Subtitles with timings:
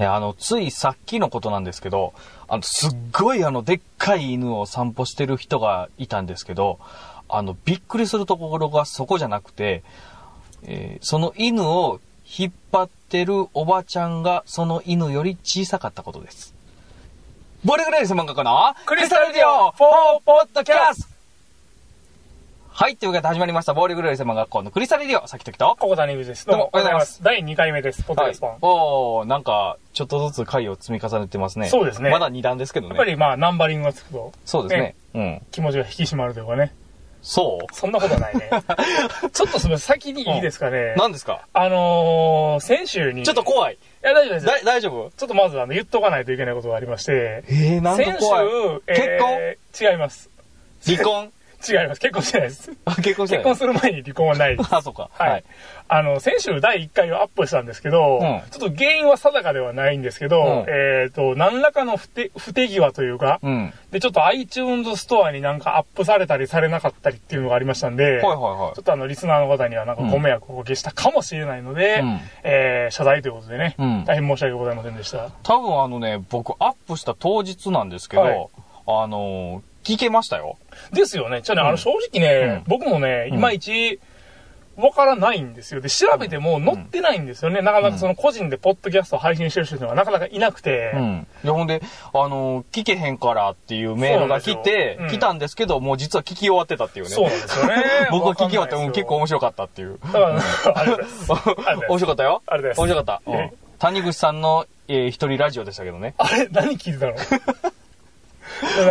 [0.00, 2.14] いや、あの、ついさっきのことなんですけど、
[2.48, 6.78] あの、すっごいあの、でっかい犬を散歩してる人がいたんですけど、
[7.28, 9.82] あの、びっくりするところがそこじゃなくて、
[10.62, 16.54] えーその犬を引っ張ってるおばちゃんがその犬より小さかったことです。
[17.64, 18.74] ボリグレイス漫画家の？
[18.86, 21.09] クリスタルディオフォーポッドキャスト
[22.72, 25.76] はい、というわけで始まりました、ボーリグレイス漫画学校のクリスタルディオ、さきときと。
[25.78, 26.46] ここ谷口です。
[26.46, 27.22] どうも、おはようございます。
[27.22, 28.56] 第2回目です、ポッドキはいャスト版。。
[28.62, 31.68] おー、なんか、ちょっとずつ回を積み重ねてますね。
[31.68, 32.94] そうですねまだ2段ですけどね。
[32.94, 34.94] やっぱりまあ、ナンバリングがつくと、そうですね。
[35.14, 35.42] うん。
[35.50, 36.72] 気持ちが引き締まるというかね。
[37.22, 37.74] そう？
[37.74, 38.48] そんなことはないね。
[39.34, 40.94] ちょっとすみません、先にいいですかね。
[40.96, 41.46] 何ですか？
[41.52, 43.24] あのー、先週に。
[43.24, 43.74] ちょっと怖い。
[43.74, 45.10] いや、大丈夫です大丈夫？
[45.18, 47.44] ちょっとまずあの、言っとかないといけないことがありまして。
[47.48, 48.46] えー、なんか先週怖い。、
[48.86, 50.30] えー、違います。
[50.86, 51.30] 離婚？
[51.68, 52.00] 違います。
[52.00, 52.72] 結婚してないです。
[52.84, 54.68] あ、結婚してない結婚する前に離婚はないです。
[54.74, 55.10] あ、そうか。
[55.12, 55.44] はい。。
[55.88, 63.72] あの、先週第1回をアップしたんですけど、うんちょっと原因は定かではないんですけど、うんえっ、と、何らかの不手不手際というか、うん。
[63.90, 75.30] で、ちょっと iTunes ストアになんかアップされたりされなかったりっていうのがありましたんで、はいはいはいちょっとあの、リスナーの方にはなんかご迷惑をおかけしたかもしれないので、うんえー謝罪ということでね、うん大変申し訳ございませんでした。
[75.42, 78.48] 多分あのね、僕アップした当日なんですけど、はい
[78.86, 80.56] あのー、聞けましたよ。
[80.92, 81.40] ですよね。
[81.42, 84.00] じゃあね、うんあの、正直ね、うん僕もね、うんいまいち、
[84.76, 85.80] わからないんですよ。
[85.82, 87.60] で、調べても載ってないんですよね。
[87.60, 91.26] なかなかその個人でポッドキャストを配信してる人がなかなかいなくて、うん。
[91.44, 91.82] いや、ほんで、
[92.14, 97.10] あのー、聞けへんからっていうメールが来そうて、なんですようん来たんですけど、もう実は聞き終わってたっていうね。
[97.10, 97.74] そうなんですよね
[98.10, 99.98] 僕は聞き終わって、うん結構面白かったっていう。
[100.02, 100.26] だから、
[100.74, 101.86] ありがとうございます。
[101.90, 102.42] 面白かったよ。
[102.46, 103.30] ありがとうございます面白かった。
[103.30, 106.14] うんえ谷口さんの、えー一人ラジオでしたけどね。
[106.18, 106.48] あれ？
[106.50, 107.14] 何聞いてたの？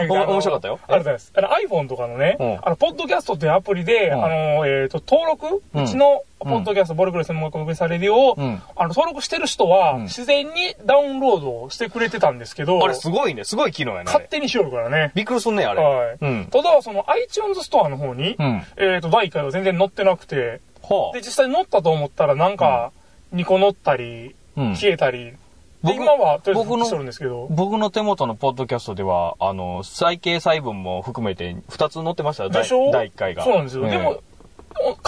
[0.08, 1.32] 面白かったよありがとうございます。
[1.36, 10.54] あの iPhone とかのね、うんあの、ポッドキャストっていうアプリで、うんあの、えっ、と、登録、ううんちのポッドキャスト、ボルクル専門学部されるよ、うんあの、登録してる人は、うん自然に
[10.86, 13.44] ダウンロードをしてくれてたんですけど、あれすごいね。
[13.44, 14.04] すごい機能やね。
[14.06, 15.12] 勝手にしよるからね。
[15.16, 15.82] びっくりすんね、あれ。
[15.82, 16.18] はい。
[16.20, 16.46] うん。
[16.52, 18.64] ただ、その iTunes ストアの方に、うん。
[18.78, 22.92] えっ、と、第1回は全然載ってなくて、はで、実際載ったと思ったら、なんか、
[23.34, 24.36] 2個載ったり。
[24.76, 25.38] 消えたり、で、
[25.82, 32.50] 僕今は、とりあえず僕のしてるんですけど、僕の手元のポッドキャストでは、あの、再掲載分も含めて2つ載ってましたよ。
[32.50, 32.92] 第でしょ？
[32.92, 33.44] 第1回が。
[33.44, 33.86] そうなんですよ。
[33.86, 34.22] ええでも、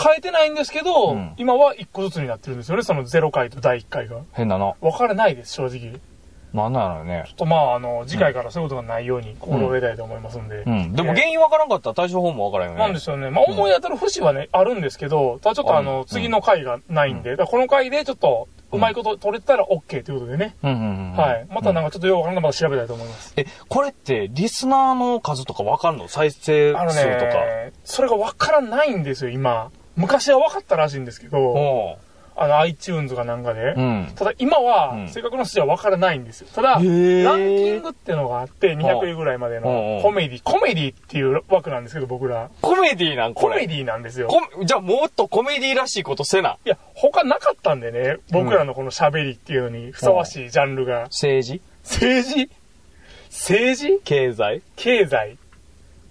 [0.01, 4.17] 変えてないんですけど、うん今は1個ずつになってるんですよね、その0回と第1回が。
[4.33, 4.75] 変なの。
[4.81, 5.79] 分からないです、正直。
[5.79, 7.23] ちょなんなのね。
[7.29, 10.63] っとまあ、あの、次回からそういうことがないように心を得たいと思いますんで。
[10.65, 10.93] うん。
[10.93, 12.79] でもえ原因わからんかったら対処法もわからんよね。
[12.79, 13.29] なんですよね。
[13.29, 20.55] まあ、思い当たる節はね、あるんですけど、ただちょっとあの、次の回がないんで、だこの回でちょっと、うまいこと取れたら OK ということでね。
[20.63, 21.15] うんうんうん。
[21.15, 21.47] はい。
[21.49, 21.91] またなんか。
[21.91, 23.33] かちょっとよくわからないまた調べたいと思います。
[23.35, 26.07] え、これって、リスナーの数とかわかんの？
[26.07, 26.85] 再生数とか。
[26.85, 29.71] ね、それがわからないんですよ、今。
[29.95, 31.97] 昔は分かったらしいんですけど、
[32.35, 33.73] あの、iTunes かなんかで。
[33.75, 34.11] うん。
[34.15, 36.47] ただ今は、うん正確な数字は分からないんですよ。
[36.53, 42.49] ただ、ランキングってのがあって、200位ぐらいまでのコメディ、コメディっていう枠なんですけど、僕ら。
[42.61, 43.33] コメディなん。
[43.33, 44.29] コメディなんですよ。
[44.63, 46.57] じゃあもっとコメディらしいことせな。
[46.65, 51.03] いや、他なかったんでね、僕らのこの喋りっていうのにふさわしいジャンルが。
[51.03, 51.61] 政治？
[51.83, 52.49] 政治？
[53.29, 53.99] 政治？
[54.03, 54.61] 経済？
[54.75, 55.37] 経済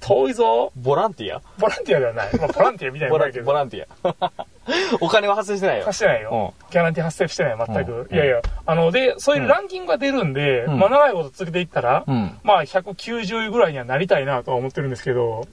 [0.00, 0.72] 遠いぞ。
[0.76, 1.42] ボランティア？
[1.58, 2.36] ボランティアではない。
[2.36, 3.44] まあ、ボランティアみたいなボラもんだけど。
[3.44, 3.86] ボランティ
[4.18, 4.32] ア。
[5.00, 5.84] お金は発生してないよ。
[5.84, 6.54] 発してないよ。
[6.70, 8.08] ギャランティー発生してない、全く。
[8.10, 12.38] うんいやいや、あの、で、そういうランキングが出るんで、うんまあ長いこと続けていったら、うん。
[12.42, 15.46] まあ190位ぐらいにはなりたいなとは思ってるんですけど、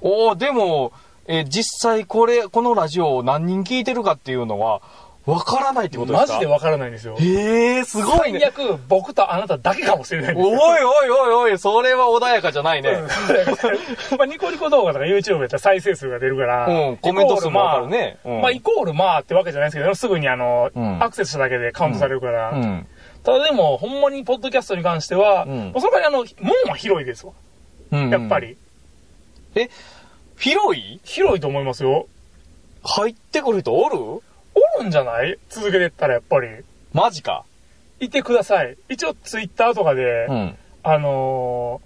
[0.00, 0.92] おー、でも、
[1.26, 4.80] えー実際これ、このラジオを何人聞いてるかっていうのは、
[5.28, 6.32] わからないってことですか？
[6.34, 7.16] マジでわからないんですよ。
[7.18, 8.40] えー、すごいね。
[8.40, 10.48] 最悪、僕とあなただけかもしれないおいよ。
[10.50, 13.02] おいおいおい、それは穏やかじゃないね。
[14.16, 18.18] まあ、ニコニコ動画とか YouTube やったら再生数が出るから、うん、コメント数もわかるね。
[18.24, 22.86] うんまあ、イコールまあってわけじゃないですけど、すぐにあの、うんアクセスしただけでカウントされるから、うん。
[23.22, 27.32] ただでも、ほんまにポッドキャストに関しては、うんもうその代わりあの、門は広いですわ。
[27.92, 28.08] うん。
[28.10, 28.40] やっぱ。
[28.40, 28.56] り。
[29.54, 29.68] え、
[30.38, 31.00] 広い？
[31.04, 32.06] 広いと思いますよ。
[32.84, 34.22] 入ってくる人おる？
[34.82, 35.38] んじゃない？
[35.48, 36.48] 続けてったらやっぱり。
[36.92, 37.44] マジか。
[38.00, 38.76] いてください。
[38.88, 40.56] 一応ツイッターとかで、うん。
[40.82, 41.80] あの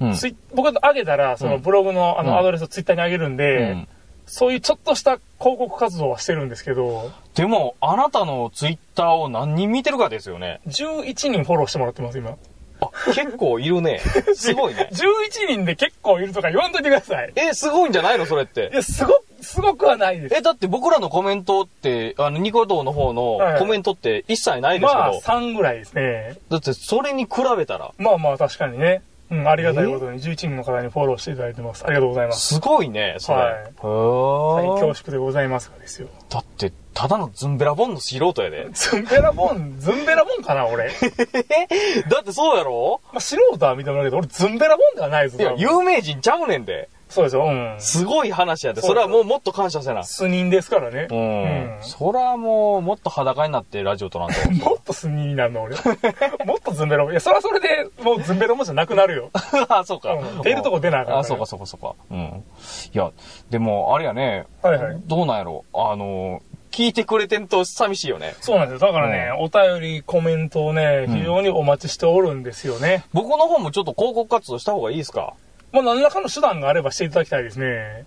[0.00, 3.88] うんーツイ僕が上げたら、そのブログのあうんのアドレスをツイッターに上げるんで、うん
[4.24, 10.60] そういうちょっとした広告活動はしてるんですけど、でも、あなたのツイッターを何人見てるかですよね。
[10.68, 12.36] 11人フォローしてもらってます、今。
[12.82, 14.00] あ、結構いるね。
[14.34, 14.88] すごいね。
[14.92, 17.32] 11人で結構いるとか言わんといてください。
[17.36, 18.26] え、すごいんじゃないの？
[18.26, 18.76] それってい。
[18.76, 20.34] や、すご、すごくはないです。
[20.34, 26.36] え、だって僕らのコメントって、あの、ニコ動の方のはいはいコメントって一切ないですけど、まあ、3ぐらいですね。
[26.50, 29.02] だってそれに比べたら、まあまあ、確かにね。
[29.32, 31.84] うん、ありがたいことに11人の方にフォローしていただいてます。
[31.86, 32.54] ありがとうございます。
[32.54, 33.38] すごいね、それ。
[33.38, 36.08] はいへ大変恐ー縮でございますがですよ。
[36.28, 38.68] だって、ただのズンベラボンの素人やで。
[38.74, 40.90] ズンベラボン、ズンベラボンかな、俺。
[42.10, 43.00] だってそうやろ？
[43.10, 45.38] まあ、素人は認めるけど、俺ズンベラボンではないぞ。
[45.38, 46.90] いや、有名人ちゃうねんで。
[47.12, 47.76] そうですよ、うん。
[47.78, 48.80] すごい話やで。
[48.80, 50.02] それはもうもっと感謝せな。
[50.04, 51.08] 素人ですからね。
[51.10, 51.42] うん。
[51.42, 54.50] うんそらもう、もっと裸になってラジオとなんと。
[54.68, 55.76] もっと素人になるの、俺。
[56.46, 57.12] もっとズンベラボン。
[57.12, 59.30] いや、それはそれで、もうズンベラボンじゃなくなるよ。
[59.68, 60.14] あ、そうか。
[60.14, 61.94] うん出るとこ出なあからあ、そうか、そうか、そうか。
[62.10, 62.18] うん。
[62.18, 63.10] いや、
[63.50, 64.46] でも、あれやね。
[64.62, 65.64] はいはいどうなんやろ。
[65.74, 68.34] あの、聞いてくれてんと寂しいよね。
[68.40, 68.86] そうなんですよ。
[68.86, 73.04] だからね、お便り、コメントをね、うん非常にお待ちしておるんですよね。
[73.12, 75.34] 僕の方もちょっと広告活動した方がいいですか？
[75.72, 78.04] まあ、何らかの手段があればしていただきたいですね。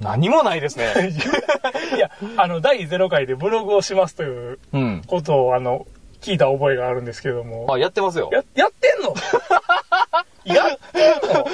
[0.00, 0.86] 何もないですね。
[1.96, 5.02] いや、あの、第0回でブログをしますといううん。
[5.06, 5.86] ことを、あの、
[6.22, 7.66] 聞いた覚えがあるんですけども。
[7.70, 8.28] あ、やってますよ。
[8.32, 9.14] や、やってんの？
[10.44, 11.40] やってんの？
[11.40, 11.46] いっ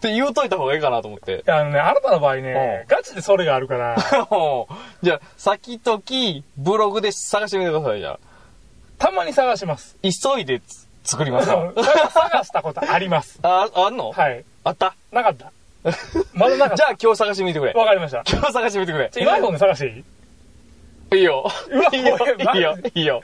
[0.00, 1.42] て言うといた方がいいかなと思って。
[1.46, 3.96] や、あのね、あなたの場合ね、ガチでそれがあるから、
[5.02, 8.18] じゃあ、先々、ブログで探してみてください、じゃあ。
[8.98, 9.96] たまに探します。
[10.02, 11.72] 急いでつ作りますか
[12.10, 13.38] 探したことあります。
[13.42, 14.10] あ、あんの？
[14.12, 14.44] はい。
[14.64, 14.94] あった？
[15.12, 15.52] なかった。
[16.32, 17.78] まだなかっ じゃあ今日探してみてくれた。。
[17.78, 18.22] わかりました。
[18.30, 19.10] 今日探してみてくれ。
[19.12, 20.04] じゃあ今 iPhone で探していい？
[21.12, 21.48] いいよ。
[21.70, 22.16] うわ いいよ。
[22.54, 22.76] いいよ。
[22.94, 23.22] いいよ。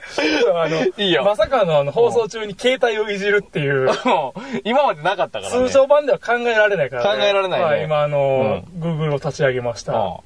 [0.62, 5.66] あの、いいよまさかのあの、放送中に携帯をいじるっていう、もう今までなかったからね。
[5.68, 9.92] 通常版では考えられないから、考えられないねはい、今あの、Google を立ち上げました。
[9.94, 10.16] うん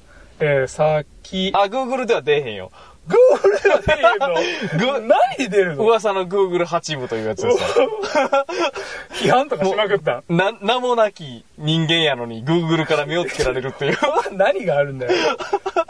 [0.41, 2.69] えー、さっき、あ、Google では出えへんよ。
[3.07, 3.95] Google では出
[4.77, 4.99] るの？
[5.01, 5.83] 何で出るの？
[5.85, 7.89] 噂の Google 8部というやつですよ。
[9.13, 10.23] 批判とかしまくった？
[10.29, 13.97] な、名もなき人間やのに Google から目をつけられるっていう。
[14.33, 15.13] 何があるんだよ。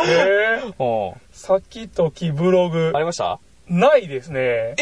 [0.08, 1.22] えー、うん。
[1.32, 3.40] さっきときブログあ、りました？
[3.68, 4.40] ないですね。
[4.42, 4.76] え？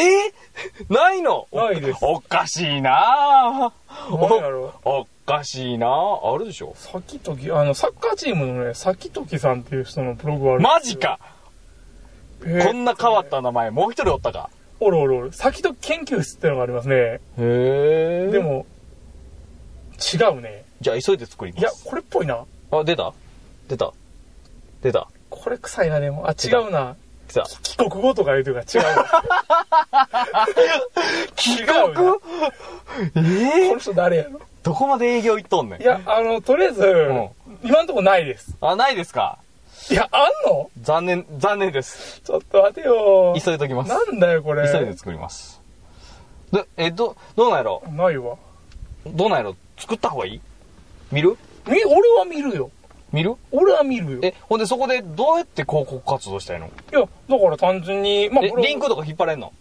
[0.89, 1.47] ないの？
[1.53, 4.73] ないですおかしいなぁ何やろ？
[4.83, 10.61] おおかしいなぁあるでしょさっきとき、あの、サッカーチームのね、さっきときさんっていう人のブログがある。
[10.61, 11.33] マジかえー
[12.43, 14.49] こんな変わった名前、もう一人おったか。
[14.79, 15.31] おるおるおる。
[15.33, 16.95] さっきとき研究室ってのがありますね。
[16.95, 18.29] へえ。
[18.31, 18.65] で、も、
[20.13, 20.65] 違うね。
[20.81, 21.61] じゃあ急いで作ります。
[21.61, 22.43] いや、これっぽいな。
[22.71, 23.13] あ、出た
[23.69, 23.93] 出た
[24.81, 26.27] 出たこれ臭いな、でも。
[26.27, 26.95] あ、違うな。
[27.29, 27.43] 来た。
[27.61, 29.05] 帰国語とか言うとか違うわ。
[31.35, 32.15] 帰違うな
[33.15, 35.81] えこの人誰やろどこまで営業行っとんねん？
[35.81, 35.85] い。
[35.85, 37.29] や、あの、とりあえず、ん
[37.63, 38.55] 今んとこないです。
[38.61, 39.39] あ、ないですか
[39.89, 40.69] いや、あんの？
[40.81, 42.21] 残念、残念です。
[42.23, 43.35] ちょっと待てよ。
[43.43, 43.89] 急いときます。
[43.89, 44.69] なんだよ、これ。
[44.71, 45.61] 急いで作ります。
[46.51, 47.83] で、え、ど、どうなんやろ？
[47.91, 48.37] ないわ。
[49.07, 49.55] どうなんやろ？
[49.77, 50.41] 作った方がいい？
[51.11, 51.37] 見る？
[51.67, 52.71] み、俺は見るよ。
[53.11, 53.35] 見る？
[53.51, 54.19] 俺は見るよ。
[54.23, 56.67] え、ほんでそこでどうやって広告活動したいの？
[56.67, 57.07] いや、だ
[57.39, 59.51] から単純に、まあ、リンクとか引っ張れんの？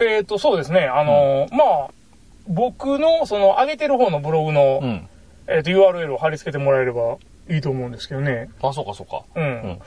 [0.00, 0.86] えっ、と、そうですね。
[0.86, 1.90] あのーまあ、
[2.48, 5.08] 僕の、その、上げてる方のブログの、うん。
[5.46, 7.16] えっ、と、URL を貼り付けてもらえれば
[7.48, 8.50] いいと思うんですけどね。
[8.62, 9.22] あ、そうかそうか。
[9.34, 9.44] うん。
[9.44, 9.80] ん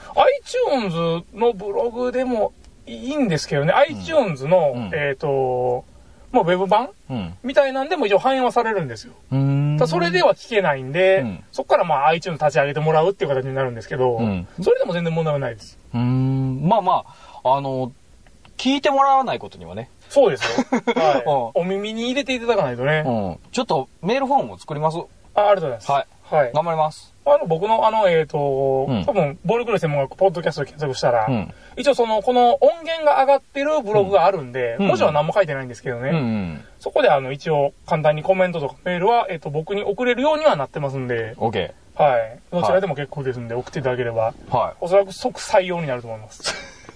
[0.76, 2.54] iTunes のブログでも
[2.86, 5.86] いいんですけどね、iTunes の、うんえっ、と、
[6.32, 7.34] まあ、ウェブ版うん。
[7.44, 9.14] みたいなんでも一応反映はされるんですよ。
[9.32, 9.38] うー
[9.84, 15.78] んそれでは聞けないんで、うんそこからまあ iTunes 立ち上げてもらうっていう形になるんですけど、うんそれでも全然問題はないです。
[15.94, 16.68] うーん。
[16.68, 17.06] まあま
[17.44, 17.92] あ、あの、
[18.58, 19.90] 聞いてもらわないことにはね。
[20.10, 20.66] そうですよ。
[20.96, 21.20] はい。
[21.20, 23.04] うお耳に入れていただかないとね。
[23.06, 23.40] うん。
[23.52, 24.98] ちょっとメールフォームを作ります。
[25.36, 25.92] あありがとうございます。
[25.92, 26.08] はい。
[26.30, 26.52] はい。
[26.54, 27.14] 頑張ります。
[27.34, 31.54] あの、僕の、あの、えっ、と、うん多分、暴力の専門学ポッドキャストで検索したら、うん。
[31.76, 36.66] 一応その、この音源が上がってるブログがあるんで、うん文字は何も書いてないんですけどね、うんうん。
[36.80, 41.72] そこであの、一応、簡単にコメントとかメールは、えっ、と、僕に送れるようにはなってますんで、OK。
[41.96, 42.40] はい。
[42.52, 46.54] どちらでも結構ですんで、送っていただければ、はおそらく即採用になると思います。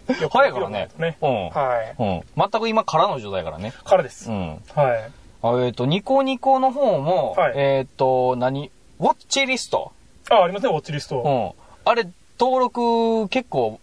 [0.09, 0.13] い。
[0.29, 0.89] 早いからね。
[0.97, 1.17] ね。
[1.21, 1.49] うん。
[1.49, 1.95] はい。
[1.97, 2.23] うん。
[2.37, 3.73] 全く今からの状態からね。
[3.83, 4.29] からです。
[4.31, 4.61] うん。
[4.75, 5.11] はい。
[5.43, 8.71] あえっ、と、ニコニコの方も、はいえっ、と、何？
[8.99, 9.91] ウォッチリスト。
[10.31, 11.55] あ、ありますね、ウォッチリスト。
[11.85, 11.91] うん。
[11.91, 12.07] あれ、
[12.39, 13.79] 登録結構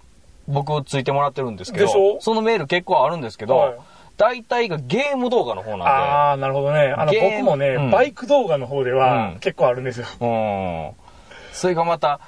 [0.48, 2.14] 僕ついてもらってるんですけでしょ？
[2.14, 3.74] ど、そのメール結構あるんですけど、はい
[4.18, 6.92] 大体がゲーム動画の方なんああ、なるほどね。
[6.96, 10.06] あの、僕もね、うんバイク動画の方ではうん結構あるんですよ。
[10.18, 10.90] で、うん。
[11.52, 12.18] それがまた、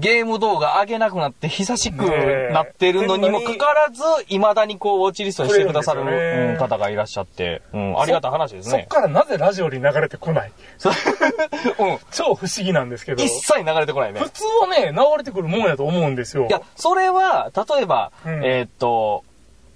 [0.00, 2.04] ゲーム動画上げなくなって久しく
[2.52, 8.86] なってるのにもかかわらず、未だにこう、ウォッチリストにしてくださる、方がいらっしゃって、うん、ありがたい話ですそっね。
[8.88, 10.52] からなぜラジオに流れてこない？
[11.78, 11.98] うん。
[12.12, 13.22] 超不思議なんですけど。
[13.22, 14.30] 一切流れてこないね普。
[14.30, 16.46] 通はね、流れてくるもんやと思うんですよ。
[16.46, 19.24] いや、それは、例えば、うんえーっと、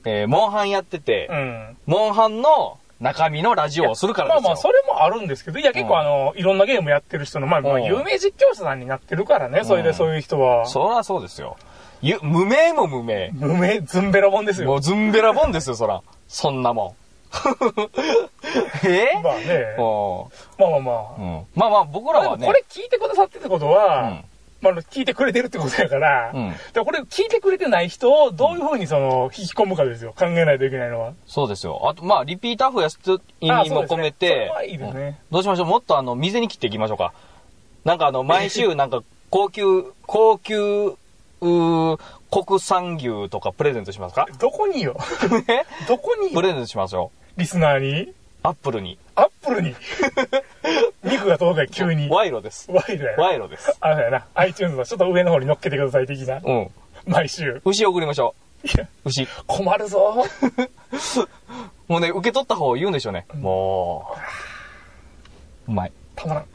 [0.05, 1.77] えーモンハンやってて、うん。
[1.87, 4.41] モンハンの中身のラジオをするからですよ。
[4.43, 10.67] まあまあ、それもあるんですけど、いや、結構あの、いろんなゲームやってる人の、まあ、有名実況者さんになってるからね、それでそういう人は。
[10.67, 11.57] そりゃそうですよ。
[12.01, 13.31] ゆ無名も無名。
[13.33, 14.69] 無名、ズンベラボンですよ。
[14.69, 16.01] もうズンベラボンですよ、そら。
[16.29, 16.95] そんなも
[18.85, 19.21] え？
[19.23, 19.77] まあね。
[19.79, 20.97] おまあまあまあ。
[21.19, 21.47] うん。
[21.55, 22.47] まあまあ、僕らはね。
[22.47, 24.23] これ聞いてくださってってことは、
[24.63, 30.15] まあ、聞いてくれてるってことやから、うんでこれ聞いてくれてない人をどういうふうにその、引き込むかですよ。
[30.17, 31.13] 考えないといけないのは。
[31.27, 31.89] そうですよ。
[31.89, 32.99] あと、まあ、リピーター増やす
[33.41, 35.67] 意味も込めていねうんどうしましょう？
[35.67, 37.13] もっとあの、水に切っていきましょうか。
[37.85, 42.01] なんかあの、毎週なんか、高級、 高級、うー
[42.31, 44.27] 国産牛とかプレゼントしますか？
[44.39, 44.97] どこによ？
[45.49, 47.11] え どこにプレゼントしますよ。
[47.37, 48.13] リスナーに？
[48.45, 48.97] アップルに。
[49.15, 49.75] アップルに
[51.05, 52.09] 肉が届く急に。
[52.09, 52.71] 賄賂です。
[52.71, 53.25] ワイドやな。
[53.25, 53.77] 賄賂です。
[53.81, 54.27] あれだよな。
[54.35, 56.41] iTunes のちょっと上の方に乗っけてください的な。
[56.43, 56.71] うん。
[57.07, 57.61] 毎週。
[57.65, 59.09] 牛送りましょいや、う。
[59.09, 59.27] 牛。
[59.47, 60.25] 困るぞ。
[61.89, 63.27] もうね、受け取った方言うんでしょうね。
[63.35, 64.15] も
[65.69, 65.93] う、うまい。
[66.17, 66.47] たまらん。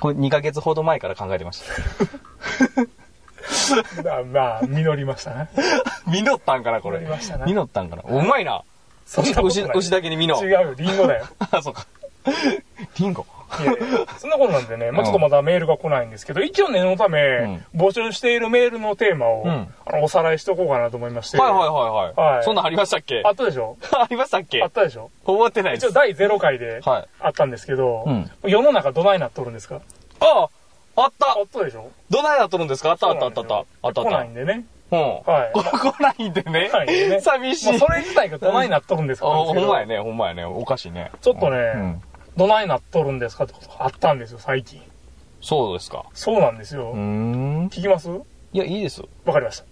[0.00, 2.82] これ2ヶ月ほど前から考えてました。
[4.02, 5.48] まあ、まあ、実りましたね。
[6.06, 6.98] 実ったんかな、これ。
[6.98, 8.02] 実りましたな実ったんかな。
[8.02, 8.62] うまいな。
[9.08, 10.42] そんなこと牛、ない牛だけに実の。
[10.42, 11.26] 違うよ、リンゴだよ。
[11.50, 11.86] あ、そうか。
[12.98, 13.24] リンゴ。
[13.62, 13.78] いやいや
[14.18, 21.38] そんなことなんでね、まあちょっとまだメールが来ないんですけど、一応念のため、ん募集しているメールのテーマを、うんあのおさらいしとこうかなと思いまして。
[21.38, 22.34] はいはいはいはい。
[22.36, 23.22] はいそんなんありましたっけ？
[23.24, 23.78] あったでしょ？
[23.98, 24.62] ありましたっけ？
[24.62, 25.10] あったでしょ？
[25.24, 25.86] 覚えてないです。
[25.86, 27.08] 一応第0回ではい。
[27.20, 29.80] あったんですけど、うん世の中どないなっとるんですか？
[30.20, 30.48] あ
[30.96, 31.90] あったあったでしょ？
[32.10, 32.90] どないなっとるんですか？
[32.90, 33.54] あったあったあったあった。
[33.54, 34.02] あったあった。
[34.04, 34.66] 来ないんでね。
[34.90, 35.00] うん。
[35.00, 36.68] はい来ないんでね。
[36.70, 37.66] 来ない寂しい。
[37.68, 40.44] まあそれ自体がどないなっとるんですあ、かほんまやね、ほんまやね。
[40.44, 41.10] おかしいね。
[41.20, 42.02] ちょっとね、うん。
[42.36, 44.80] どないなっとるんですかってことがあったんですよ、最近。
[45.40, 46.04] そうですか。
[46.14, 46.90] そうなんですよ。
[46.92, 47.66] うーん。
[47.68, 48.08] 聞きます？
[48.52, 49.02] いや、いいです。
[49.26, 49.66] わかりました。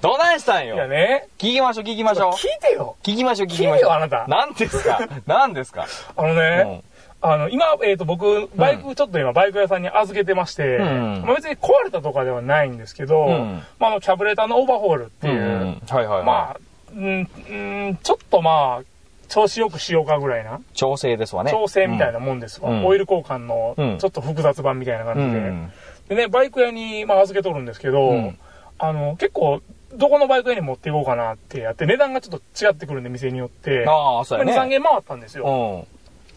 [0.00, 0.88] どないしたんいやよ。
[0.88, 2.32] ね、聞きましょう、聞きましょう。
[2.32, 2.96] 聞いてよ。
[3.02, 3.90] 聞きましょう、聞きましょう。
[3.90, 4.24] よ、あなた。
[4.28, 4.98] 何ですか？
[5.26, 5.86] 何ですか？
[6.16, 6.82] あのね、
[7.26, 15.80] あの、今、えっ、と、僕、バイク、ちょっと今、バイク屋さんに預けてまして、うんまあ別に壊れたとかではないんですけど、うんまあ、あの、キャブレーターのオーバーホールっていう、うんうん。
[15.88, 16.26] はいはいはい。
[16.26, 16.56] まあ、
[16.94, 18.84] うん、うん、ちょっとまあ、
[19.28, 21.50] 調子よくしようかぐらいな、調整ですわね。
[21.50, 22.70] 調整みたいなもんですわ。
[22.70, 25.10] うんオイル交換のうん、ちょっと複雑版みたいなうん。
[25.10, 25.40] う感じで。
[25.40, 25.72] ん。
[26.10, 28.38] でね、バイク屋に、まあ、預けとるんですけど、うん
[28.78, 29.62] あの、結構、
[29.94, 33.86] どこのバイク屋に持っていこうかなってやって、値段がちょっと違ってくるんで、店によって。
[33.88, 34.78] ああ、そうやまあ2、3ね。
[34.78, 35.86] 軒回ったんですよ。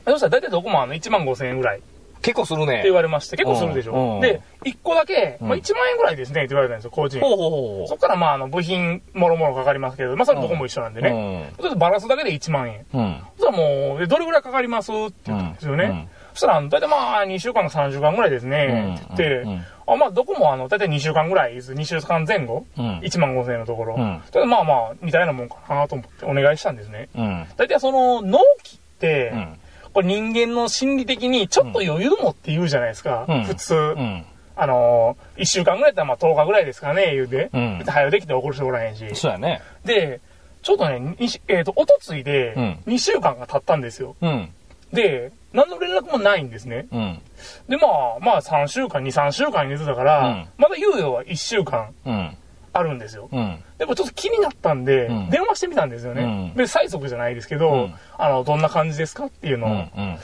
[0.08, 0.14] うん。
[0.14, 2.82] そしたら大体どこもあの1万5千円ぐらいって結構するね。
[2.84, 3.94] 言われまして、結構するでしょ。
[3.94, 11.12] うんうんで、1個だけ、うんまあ、1万円ぐらいですねって言われたんですよ、工事ほうほうほうそっからまあ、あの、部品、もろもろかかりますけど、まあ、それどこも一緒なんでね。
[11.12, 11.54] ね。
[11.60, 12.86] ちょっとバラすだけで1万円。
[12.94, 13.02] うん。
[13.02, 13.22] うん。
[13.38, 14.92] そしたらもう、でどれぐらいかかります？
[14.92, 15.84] って言ったんですよね。
[15.86, 23.96] うんそしたら、大体まあ、2週間か3週間ぐらいですね、って言って、うんうんあまあ、どこもあの、大体2週間ぐらいです、2週間前後、うん1万5千円のところ。
[23.96, 27.10] うんまあまあ、似たようなもんかなと思ってお願いしたんですね。
[27.16, 27.48] うん。
[27.58, 29.60] 大体その、納期って、うん。
[29.98, 33.26] これ人間の心理的にちょっと余裕もって言うじゃないですか。
[33.28, 33.74] うん普通。
[33.74, 34.26] うん。
[34.56, 37.50] あのー、1週間ぐらいだったらまあ10日ぐらいですかね、言うて。
[37.52, 39.04] うん別に早くできて怒る人おらへんし。
[39.16, 39.60] そうやね。
[39.86, 40.22] で、
[40.62, 41.16] ちょっとね、
[41.48, 44.16] えっ、と、おとついでうん2週間が経ったんですよ。
[44.22, 44.54] うん。
[44.94, 46.86] で、何の連絡もないんですね。
[46.92, 47.20] うん。
[47.68, 52.38] で、まあ、まあ3週間、2、3週間に寝てたから、うんまだ猶予は1週間うん。
[52.78, 53.30] あるんですよ。
[53.32, 53.64] うん。
[53.78, 56.24] でもちょっと気になったんで、うん電話してみたんですよね。
[56.24, 59.70] うんで、催促じゃないですけど、うんあの、どんな感じですかっていうのを。
[59.70, 59.78] うん。
[59.78, 60.18] うん。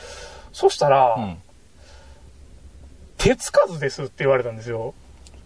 [0.52, 1.38] そしたら、うん。
[3.18, 4.94] 手つかずですって言われたんですよ。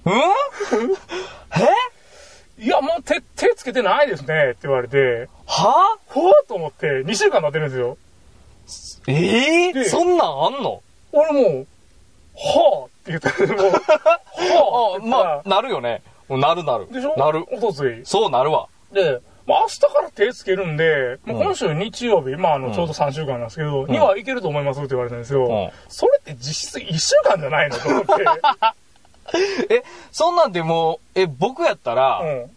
[0.06, 0.14] うん？
[2.60, 5.98] いや、もう手、手つけてないですねって言われて、は？
[6.08, 7.98] ほわっと思って2週間経ってるんですよ。
[9.08, 10.82] ええでそんなんあんの？
[11.12, 11.68] 俺もう、
[12.36, 16.02] はぁって言ったら、 もう、はぁあまあ、なるよね。
[16.30, 16.88] なるなる。
[16.92, 17.16] でしょ？
[17.18, 17.46] なる。
[17.52, 18.02] おとつい。
[18.06, 18.68] そうなるわ。
[18.92, 25.46] で、まあ明日から手つけるんで、もう今週日曜日、まああの、うんちょうど3週間なんですけど、んにはいけると思いますって言われたんですよ。
[25.46, 27.78] うんそれって実質1週間じゃないの？
[27.78, 28.14] と思って。
[29.70, 32.52] え、そんなんでもう、え、僕やったら、うん。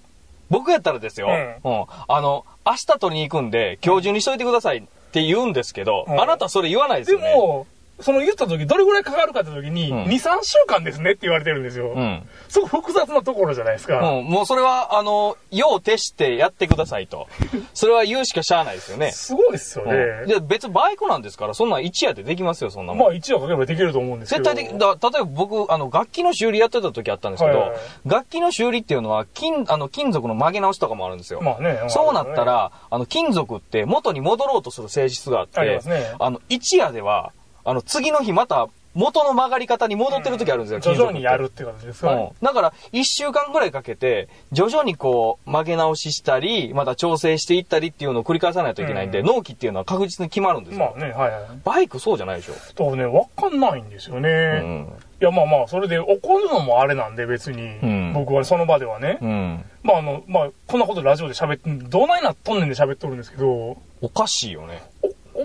[0.50, 1.84] 僕やったらですよ、ううん。
[2.08, 7.34] あの、明日取りに行くんで、今日中にしといてくださいって言うんですけど、うんあなたそれ言わないですでよね。
[7.36, 7.66] も、
[8.02, 11.92] その言った時、どれぐらいかかるかって時に、うん2、3週間ですねって言われてるんですよ。
[11.94, 12.22] うん。
[12.48, 13.98] すごく複雑なところじゃないですか。
[13.98, 14.24] うん。
[14.24, 17.28] もうそれは、あの、用を徹してやってくださいと。
[17.74, 19.12] それは言うしかしゃあないですよね。
[19.12, 19.92] すごいっすよね。
[20.22, 20.28] うん。
[20.28, 23.02] で、別バイクなんですから、そんなん一夜でできますよ、そんなもん。
[23.06, 24.44] まあ一応かければできると思うんですけど。
[24.44, 31.40] 絶対的、だ例えば僕、あの、楽器の修理やってた時あったんですけど、はいはいはい楽器の修理っていうのは、金、あの、金属の曲げ直しとかもあるんですよ。
[31.40, 31.80] まあね。
[31.88, 37.32] そうなったまあら、あの、金属って元に戻ろうとする性質があって、あねあの、一夜では、
[37.64, 41.44] あの、次の日また元の曲がり方に戻ってる時あるんですよ、徐々にやる。
[41.44, 42.28] るって形ですか、うん。
[42.42, 50.92] だから、一週間ぐらいかけて、徐々にこう、曲げ直ししたり、また調整していったりっていうのを繰り返さないといけないんで、うん納期っていうのは確実に決まるんですよ。
[50.96, 51.42] まあね、はいはい。
[51.62, 52.54] バイクそうじゃないでしょ。
[52.74, 54.28] とね、わかんないんですよね。
[54.28, 54.92] うん。
[55.20, 57.62] いや、まあまあ、それで怒るのもあれなんで、別に。
[57.86, 59.18] ん僕はその場ではね。
[59.20, 59.64] うん。
[59.84, 64.82] まああの、まあ、こんなことラジオで喋って、どないなっとんねんで喋っとるんですけど、おかしいよね。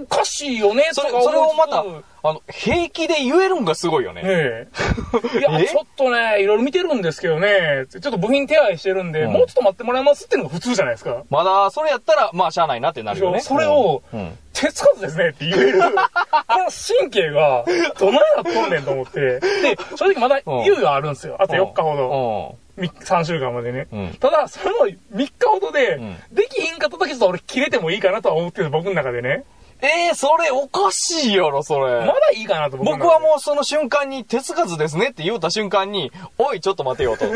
[0.01, 1.83] おかしいよね、それ、とかそれをまた
[2.27, 4.21] あの、平気で言えるんがすごいよね。
[4.25, 4.67] え
[5.33, 5.37] え。
[5.39, 5.67] いや、え？
[5.67, 11.23] ちょっとね、いろいろ見てるんですけどね、ちょっと部品手配してるんで、うんもうちょっと待ってもらいますっていうのが普通じゃないですか。
[11.29, 13.41] まだ、それやったら、まあ、しゃあないなってなるよね。
[13.41, 15.95] それをうんうん手つかずですねって言える、 この
[16.97, 17.65] 神経が、
[17.99, 19.19] どないなっとんねんと思って。
[19.19, 19.41] で、
[19.97, 21.35] 正直まだ猶予あるんですよ。
[21.39, 22.55] あと4日ほど。
[22.77, 23.87] み3週間までね。
[23.91, 29.43] うんただ、その3日ほどで、んできひんかった時ちょっと俺切れてもいいかなとは思ってる僕の中でね。
[29.81, 31.99] えー、それおかしいやろ、それ。
[32.01, 37.25] まだいいかなと僕僕はもうその瞬間に手つかずですねって言うた瞬間に、おい、ちょっと待てよと。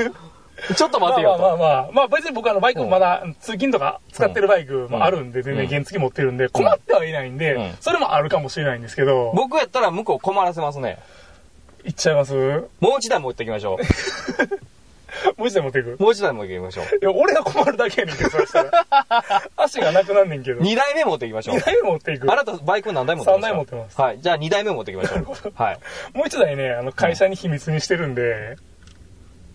[0.75, 1.41] ちょっと待てよと。
[1.41, 1.81] まあまあまあ。
[1.83, 7.77] まあ、まあ別に僕あのバイクもまだ通勤とか使ってるバイクもあるんで、全然原付持ってるんで、困ってはいないんで、うん。
[7.79, 10.97] それもあるかもしれないんですけど、僕やったら向こう困らせますね。
[11.83, 12.33] 行っちゃいます？
[12.81, 13.77] もう一台持ってきましょ
[15.37, 15.91] もう一台持っていく？
[15.93, 15.97] う。
[16.03, 16.85] もう一台持ってきましょう。
[16.85, 18.71] いや、俺が困るだけやねんけど、そしたら。
[19.57, 20.61] 足がなくなんねんけど。
[20.61, 21.61] 二台目持ってきましょう二。
[21.61, 22.31] 台目持っていく？
[22.31, 23.47] あなたバイク何台持ってますか？
[23.47, 24.21] 三台持ってますはい。
[24.21, 25.53] じゃあ二台目持ってきましょう。
[25.55, 25.79] はい。
[26.13, 28.57] もう一台ね、あの、会社に秘密にしてるんで、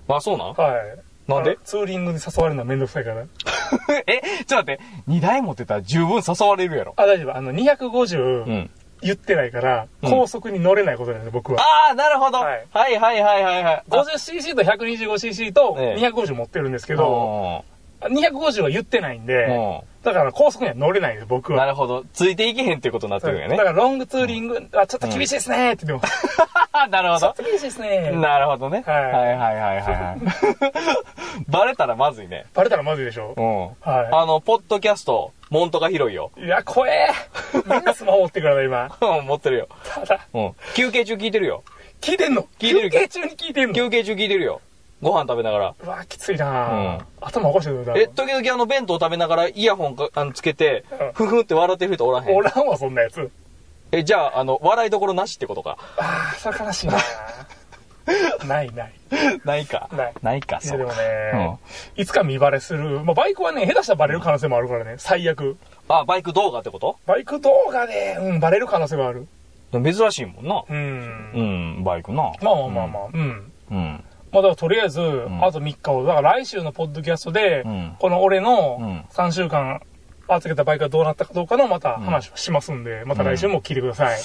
[0.08, 0.54] あ、そうなん？
[0.54, 1.30] はい。
[1.30, 1.58] なんで？
[1.64, 3.24] ツーリングに誘われるのはめんどくさいから。
[4.06, 4.80] え、ちょっと待って。
[5.06, 6.92] 二台持ってたら十分誘われるやろ。
[6.96, 7.36] あ、大丈夫。
[7.36, 8.18] あの、う250
[8.50, 8.70] ん。
[9.02, 11.60] 言ってないから、うん高速に乗れないことなんですよ、僕は。
[11.60, 12.38] ああ、なるほど。
[12.38, 13.82] ははいいはいはいはいはい。
[13.88, 17.64] 50cc と 125cc とええ250持ってるんですけど、
[18.00, 19.26] 250は言ってないんうん。
[19.26, 19.80] で、うん。
[20.04, 21.58] だから高速には乗れないです、僕は。
[21.58, 22.04] なるほど。
[22.12, 23.70] ついていけへんってことになってるんやねだか。
[23.70, 26.26] らロングツーリング、あ、ちょっと厳しいですねって言ってます。
[26.90, 27.42] なるほどちょっと。
[27.42, 28.10] 厳しいですね。
[28.12, 28.82] なるほどね。
[28.86, 30.18] はいはいはいはいはいはい。
[31.48, 32.44] バレたらまずいね。
[32.54, 33.40] バレたらまずいでしょう。
[33.40, 33.66] ん。
[33.90, 36.30] はあの、ポッドキャスト、モントが広いよ。
[36.36, 36.44] い。
[36.44, 37.08] いや、怖え。
[37.66, 38.96] みんなスマホ持ってくからな、今。
[39.00, 39.68] う ん持ってるよ。
[39.94, 40.52] ただ、うん。
[40.74, 41.62] 休憩中聞いてるよ。
[42.00, 42.42] 聞いてんの？
[42.58, 43.74] 聞いてる休憩中に聞いてんの？
[43.74, 44.60] 休憩中聞いてるよ。
[45.02, 45.74] ご飯食べながら。
[45.84, 52.36] うわ、きついなうん頭おかしいぞ、え、時々あの、弁当食べながらイヤホンかあのつけてうん、ふふって笑ってる人おらへん。
[52.36, 53.30] おらんわ、そんなやつ。
[53.92, 55.76] え、じゃあ、あの、笑いどころなしってことか。
[55.98, 56.98] ああ、それ悲しいな
[58.46, 58.92] ないない。
[59.44, 59.88] ないか。
[59.92, 61.58] ないないか、そうでもね、
[61.96, 63.00] いつか見バレする。
[63.04, 65.56] まあ、バイクはね、下手したらバレる可能性もあるからね、最悪。
[65.88, 66.96] あ、バイク動画ってこと？
[67.06, 69.26] バイク動画で、うん、バレる可能性はある。
[69.72, 70.64] 珍しいもんな。
[70.68, 71.30] うん。
[71.76, 72.32] うん、バイクな。
[72.42, 73.52] まあまあまあまあ、うん。
[73.70, 74.04] うん。
[74.34, 76.08] まあだからとりあえず、んあと3日ほど。
[76.08, 79.80] だから来週のポッドキャストで、うんこの俺うのん3週間
[80.26, 84.20] 預けたバイクがどうなったかどうかのまた話をしますんで、また来週も聞いてください。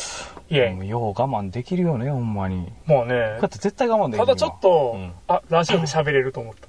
[0.50, 2.72] いえ、もうよう我慢できるよね、ほんまに。
[2.86, 6.68] もうねだっ、て絶対我慢できるよただちょっと、うんあ、ラジオで喋れると思った。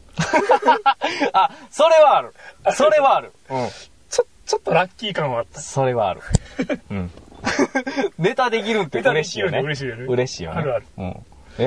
[1.33, 2.35] あ、それはある。
[2.73, 3.33] それはある。
[3.49, 3.69] うん。
[4.11, 5.61] ちょ、ちょっとラッキー感はあった。
[5.61, 6.21] それはある。
[6.91, 7.11] うん。
[8.19, 9.61] ネタできるって嬉しいよね。
[9.61, 10.61] 嬉しいよね嬉しいよね。
[10.61, 11.17] あるあるうん。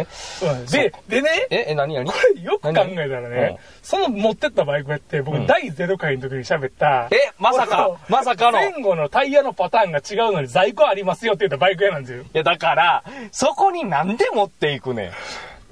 [0.01, 2.05] ですで、でね、え、え、何何？
[2.05, 8.59] これよく考えたらうんね、その持ってったバイクやって、僕、うん第0回の時に喋った、え、まさか、まさかの？
[8.61, 12.23] い前後のタイヤのパターンが違うのに在庫ありますよって言ったバイク屋なんですよ。
[12.33, 15.11] や、だから、そこになんで持っていくね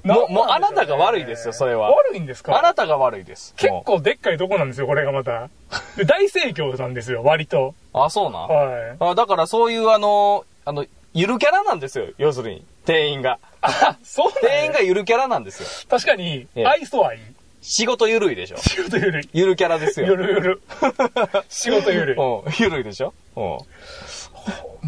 [0.04, 0.08] ん？
[0.08, 1.90] もう、もうあなたが悪いですよ、それは。
[1.90, 2.58] 悪いんですか？
[2.58, 3.54] あなたが悪いです。
[3.56, 5.48] 結も構でっかいとこなんですよ、これがまた。
[5.96, 7.74] で、大盛況なんですよ、割と。
[7.94, 7.98] う。
[7.98, 8.48] あ、そうなん？
[8.48, 8.96] はい。
[8.98, 12.64] あだからそういうあの、あの、ゆるキャラなんですよ、要するに。
[12.84, 13.38] 店員が。
[13.62, 15.68] あ、 そうなん店員がゆるキャラなんですよ。
[15.88, 17.20] 確かにええ、愛想はいい。
[17.62, 18.56] 仕事ゆるいでしょ。
[18.58, 19.28] 仕事ゆるい。
[19.32, 20.06] ゆるキャラですよ。
[20.08, 20.62] ゆるゆる。
[21.48, 22.16] 仕事ゆるい。
[22.16, 23.14] ほうん、ゆるいでしょ？
[23.36, 23.40] う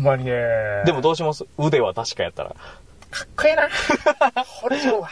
[0.01, 0.33] んまにね。
[0.85, 1.45] でもどうします？
[1.57, 2.57] 腕は確かやったら。
[3.15, 3.69] かっこええな。
[4.43, 5.09] 惚れちゃうわ。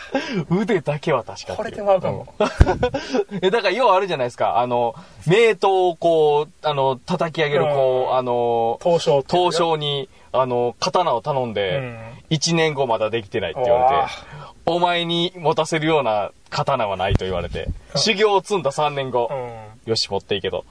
[0.51, 2.35] 腕だけは確かっていう惚れてまうかも。
[2.37, 4.59] うん え、だから要はあるじゃないですか。
[4.59, 14.13] あの、名刀をこう、あの、叩き上げる、こう、うんあの、東証っていう東証に、あの、刀を頼んうでん、1年後まだできてないって言われて、
[14.67, 19.35] お前に持たせるような刀はないと言われて、修行を積んだ3年後う、
[19.89, 19.91] ん。
[19.91, 20.65] よし、持っていけと。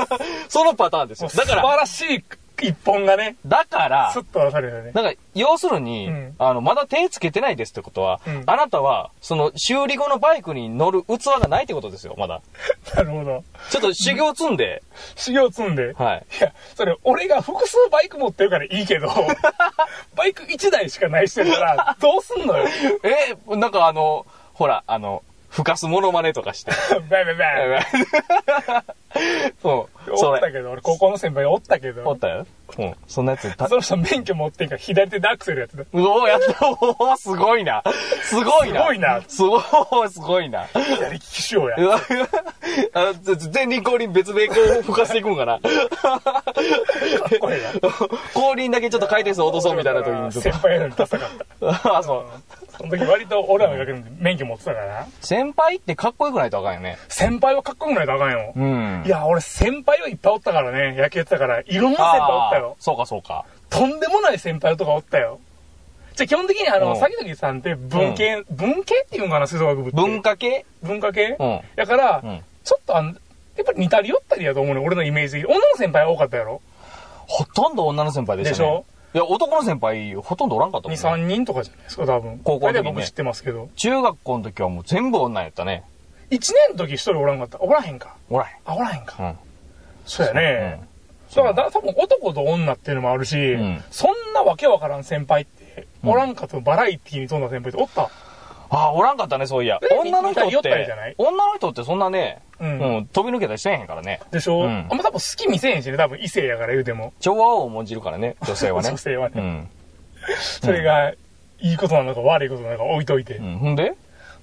[0.48, 1.28] そのパターンですよ。
[1.28, 2.24] だか素晴ら、らしい
[2.66, 4.92] 一本がね、だからスッ、と出されるよね。
[4.92, 12.40] なんか、要するに、うんあの、まだ手つけてないですってことは、うんあなたは、その、修理後のバイクに乗る器がないってことですよ、まだ。
[12.94, 13.44] なるほど。
[13.70, 14.82] ちょっと修行積んで、
[15.16, 15.92] 修行積んで。
[15.94, 16.26] はい。
[16.38, 19.08] いや、それ、俺が複数バイク持ってるからいいけど、
[20.16, 22.66] バイク1台しかないしてるから、どうすんのよ。
[23.02, 26.72] え、なんかあの、ほら、あの、ふかすモノマネとかして。
[27.10, 27.86] バイバイバイ。
[29.18, 30.32] うん、それ。
[30.32, 32.46] おったけど、俺高校の先輩おったけど、おったよ。
[32.76, 35.82] うん、そんなやつ、たその人免許持ってんから左手でアクセルやってた。
[35.82, 37.82] うおー、やった、おー、すごいな。
[38.22, 38.82] すごいな。
[38.82, 40.64] すごいなすごい、すごいな。
[40.66, 41.76] 左利きしようや
[42.92, 45.58] あぜ前輪後輪別々こう吹かしていくんかな。
[45.58, 47.72] かっこいいな。
[48.34, 51.44] 後輪だけちょっと回転数落とそうみたいな時にちょっ先輩なのにダサかった。
[51.84, 51.96] と。
[51.96, 52.26] あ、そう。
[52.78, 55.06] その時割と俺らの学年で免許持ってたからな。
[55.20, 56.96] 先輩ってかっこよくないとあかんよね。
[57.08, 58.52] 先輩はかっこよくないとあかんよ。
[58.54, 59.02] うん。
[59.04, 62.76] いや、俺先輩はいっぱいおったからね、野球やってたから、いろんな先輩おったよ。
[62.78, 63.44] そうかそうか。
[63.68, 65.40] とんでもない先輩とかおったよ。
[66.14, 69.96] じゃあ基本的にあの、うんさきときさんって文系、文系っていうんかな、吹奏楽部って。
[69.96, 70.64] 文化系？
[70.82, 71.36] 文化系？
[71.38, 71.60] うん。
[71.76, 75.54] だから、うんちょっとあの、やっぱり似たり寄ったりやと思うね、俺のイメージ的に。
[75.54, 76.60] 女の先輩多かったやろ？
[77.26, 78.52] ほとんど女の先輩でしたね。
[78.52, 78.84] でしょ？
[79.14, 81.24] いや、男の先輩ほとんどおらんかったもん、?2、ね。
[81.24, 82.40] 3人とかじゃないですか、多分。
[82.44, 83.68] 高校の時ね僕知ってますけど。
[83.76, 85.84] 中学校の時はもう全部女やったね。
[86.30, 87.60] 1年の時一人おらんかった。
[87.60, 88.16] おらへんか。
[88.28, 88.56] おらへん。
[88.66, 89.16] あ、おらへんか。
[89.18, 89.38] うん。
[90.04, 90.88] そうやね。
[91.34, 98.10] だからだ多分男と女っていうのもあるし、うんそんなわけわからん先輩って、おらんかとバラエティーに富んだ先輩っておった。
[98.70, 99.94] ああ、おらんかったね、そういやえ。
[99.94, 102.64] 女の人って女の人ってそんなね、う。
[102.64, 104.20] うんん、飛び抜けたりしてへんからね。
[104.30, 107.12] でしょ、うんあんま多分好き見せへんしね、多分異性やから言うても。
[107.20, 108.88] 調和を重んじるからね、女性はね。
[108.90, 109.34] 女性はね。
[109.36, 109.68] うん。
[110.60, 111.12] それが、
[111.60, 113.36] いいことなのか悪いことなのか置いといて。
[113.36, 113.58] うん。
[113.58, 113.94] ほんで？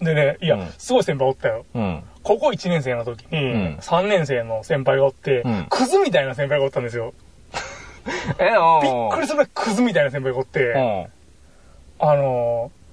[0.02, 1.66] でね、いや、うんすごい先輩おったよ。
[1.74, 2.04] うん。
[2.24, 7.14] 高校1年生の時に、ん3年生の先輩がおって、うんクズみたいな先輩がおったんですよ。
[8.40, 8.44] え、
[8.84, 9.10] びうん。
[9.10, 11.06] っくりするぐらいクズみたいな先輩がおって、うん。
[12.00, 12.85] あのー、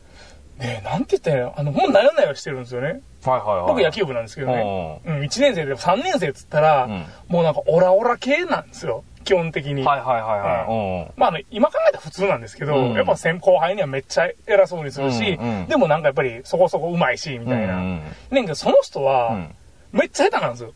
[0.63, 1.55] ねえ、なんて言ったらいいの？
[1.57, 2.89] あの、ほんまなよなよしてるんですよね。
[2.89, 3.67] はいはいはい。
[3.67, 5.01] 僕野球部なんですけどね。
[5.05, 9.03] うん、1年生で3年生っつったら、うんもうなんかオラオラ系なんですよ。
[9.25, 9.83] 基本的に。
[9.83, 11.13] はいはいはいはい。
[11.19, 17.49] まあ、あの、今考えたら普通なんですけど、うんやっぱ先後輩にはめっちゃ偉そうにするし、うんうんでもなんかやっぱりそこそこ上手いし、みうん。
[17.49, 17.77] たいな。
[17.77, 19.55] うんねんけど、その人は、うん。
[19.93, 20.73] めっちゃ下手なんですよ。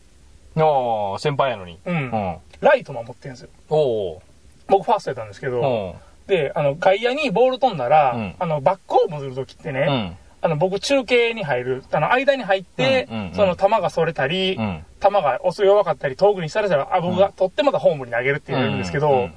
[0.55, 0.63] うん。
[0.63, 1.79] ああ、先輩やのに。
[1.85, 1.95] うん。
[1.95, 2.37] うん。
[2.59, 3.49] ライト守ってるんですよ。
[3.69, 4.21] おお。
[4.67, 5.93] 僕ファーストやったんですけど、うん。
[6.27, 10.17] で、あの、外野にボール飛んだら、うんあの、バックホームするときってね、うん。
[10.41, 14.85] あの、僕中継に入る、あの、間に入って、うんうんうんその球がそれたり、うん。
[15.01, 19.33] 球が遅弱かったり、遠くにしたらしたら、あ、僕が取ってまたホームに投げるって言われるんですけど、うんうん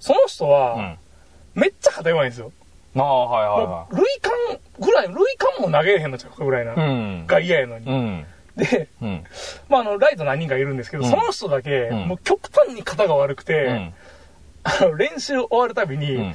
[0.00, 0.98] その人は、うん。
[1.54, 2.50] めっちゃ肩弱いんですよ。
[2.96, 5.14] ああ、はいはいはもう、塁間ぐらい、塁
[5.60, 6.72] 間も投げれへんのちゃうかぐらいな。
[6.72, 6.74] い。
[6.74, 7.24] うん。
[7.28, 7.86] 外野やのに。
[7.86, 8.26] うん。
[8.56, 9.24] で、うん。
[9.68, 13.94] まあ、あの、ライト何人かいるんですけど、うんその人だけ、うんもう極端に肩が悪くて、うん。
[14.64, 16.34] あ の練習終わるたびに、うん。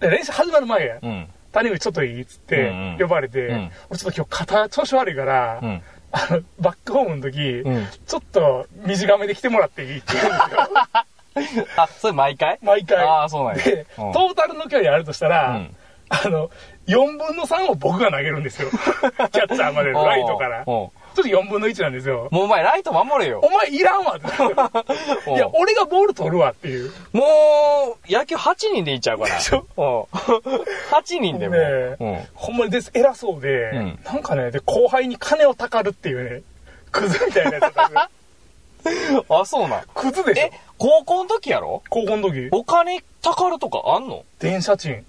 [0.00, 1.28] で練習始まる前や、うん。
[1.52, 5.82] 谷口ちょっといいっつってうんうん呼ばれて、うん俺ちょっと今日肩調子悪いから、うん。
[6.12, 7.86] あの、バックホームの時、うん。
[8.06, 10.28] ちょっと短めで来てもらっていいって言うん
[11.42, 11.66] ですよ。
[11.76, 12.58] あ、それ毎回？
[12.62, 12.98] 毎回。
[12.98, 13.62] ああ、そうなんや。
[13.64, 15.76] で、うんトータルの距離あるとしたら、うん
[16.08, 16.50] あの、
[16.86, 18.70] 4分の3を僕が投げるんですよ。
[18.70, 20.60] キャッチャーまでのライトから。
[20.60, 22.28] うっと4分の1なんですよ。
[22.30, 23.50] もうお前ライト守れよお。
[23.50, 24.18] 前いらんわ
[25.26, 26.92] いや、俺がボール取るわっていう。
[27.12, 27.24] も
[28.08, 29.34] う、野球8人でいっちゃうから。
[29.36, 30.02] でしょうん。
[30.94, 32.28] 8人でもねう。
[32.34, 36.42] ほんまにです、偉そうで、うんなんかね、で、後輩に金をたかるっていうね、
[36.92, 37.74] クズみたいなやつ。
[39.28, 39.82] あ、そうなん。
[39.94, 41.82] クズでしょえ、高校の時やろ？
[41.90, 44.24] 高校の時、お金たかるとかあんの？
[44.38, 45.04] 電車賃、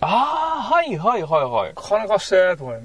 [0.00, 1.72] ああ、はいはいはいはい。
[1.76, 2.80] 金貸して、とかね。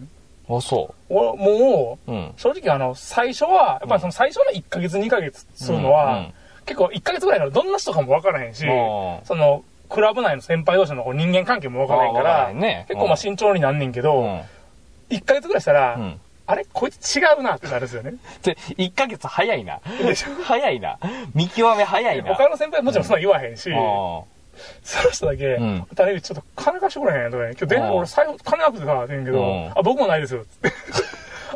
[0.49, 2.13] あ、そ俺、もう、う。
[2.13, 2.33] うん。
[2.37, 6.33] 正直あの、最初は、やっぱりその最初の1ヶ月2ヶ月するのは、うんうん
[6.65, 12.51] 結構1ヶ月ぐらいのどんな人かもわからへんし、うんその、クラブ内の先輩同士の人間関係もわからへんから
[12.87, 14.41] 結構まあ慎重になんねんけど、うん。
[15.09, 16.19] 1ヶ月ぐらいしたら、うん。
[16.45, 18.13] あれこいつ違うなってなるんですよね。
[18.43, 19.79] で、1ヶ月早いな。
[20.43, 20.99] 早いな。
[21.33, 22.35] 見極め早いな。
[22.35, 24.21] 他の先輩はもちろんそんな言わへんし、あ
[24.83, 30.73] その人だけ、うん谷口ちょっと金貸してくれへんとかね、今日電話うん俺財布金なくてさ、って言うんけど、うんあ、僕もないですよ、つって。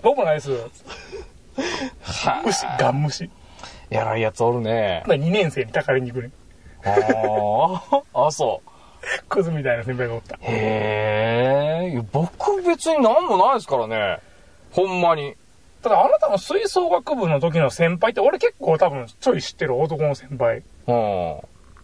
[0.02, 1.14] 僕もないですよ、つって
[2.06, 2.32] あ。
[2.32, 3.26] は虫、ガン虫。
[3.26, 3.28] あ。
[3.94, 5.04] やらいやつおるね。
[5.06, 6.32] 2年生にたかりに行くね。
[6.84, 8.28] ああ。
[8.28, 8.70] あ、そう。
[9.30, 10.36] クズみたいな先輩がおった。
[10.42, 12.04] へえ。
[12.12, 14.20] 僕別になんもないですからね。
[14.72, 15.36] ほんまに。
[15.82, 20.64] ただあなたの吹奏楽部の時の先輩って、俺結構多分ちょい知ってる男の先輩。
[20.88, 21.38] うん。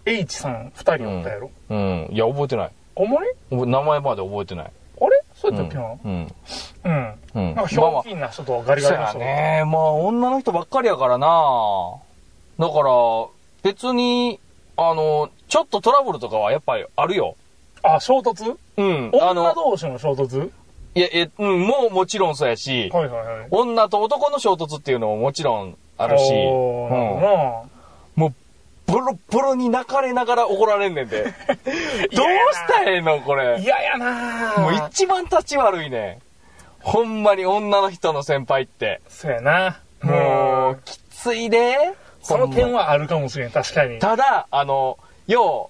[0.10, 1.52] H さん2人おったやろ？
[1.70, 2.10] うん。
[2.12, 2.72] いや、覚えてない。
[2.96, 4.66] おもれ覚え名前まで覚えてない。
[4.66, 5.24] あれ？
[5.36, 6.34] そううんやったっけな、うん。
[6.84, 7.14] うん。
[7.36, 7.56] うん。
[7.56, 9.20] なんかひょうきんな人とガリガリの人。
[9.20, 9.64] ね。
[9.66, 11.96] まあ、女の人ばっかりやからな。
[12.60, 12.92] だから、
[13.64, 14.40] 別に、
[14.76, 17.36] あの、ちょっとトラブルとかはやっぱりあるよ。
[17.84, 18.58] あ、衝突？
[18.78, 19.12] うん。
[19.14, 20.52] あ女の、同士の衝突？
[20.96, 23.48] いや、え、うん、もうもちろんそうやし、はいはいはい。
[23.52, 26.36] 女と男の衝突っていうのももちろんあるし、う、
[28.92, 31.24] ボロボロに泣かれながら怒られんねんで。
[31.24, 33.60] どうしたらええのこれ。
[33.60, 36.20] 嫌やなもう一番立ち悪いね。
[36.82, 39.02] ほんまに女の人の先輩って。
[39.08, 39.80] そうやな。
[40.02, 41.94] もう、きついで。
[42.22, 42.84] その点は。
[42.84, 44.00] はあるかもしれん、確かに。
[44.00, 44.98] ただ、あの、
[45.28, 45.70] よ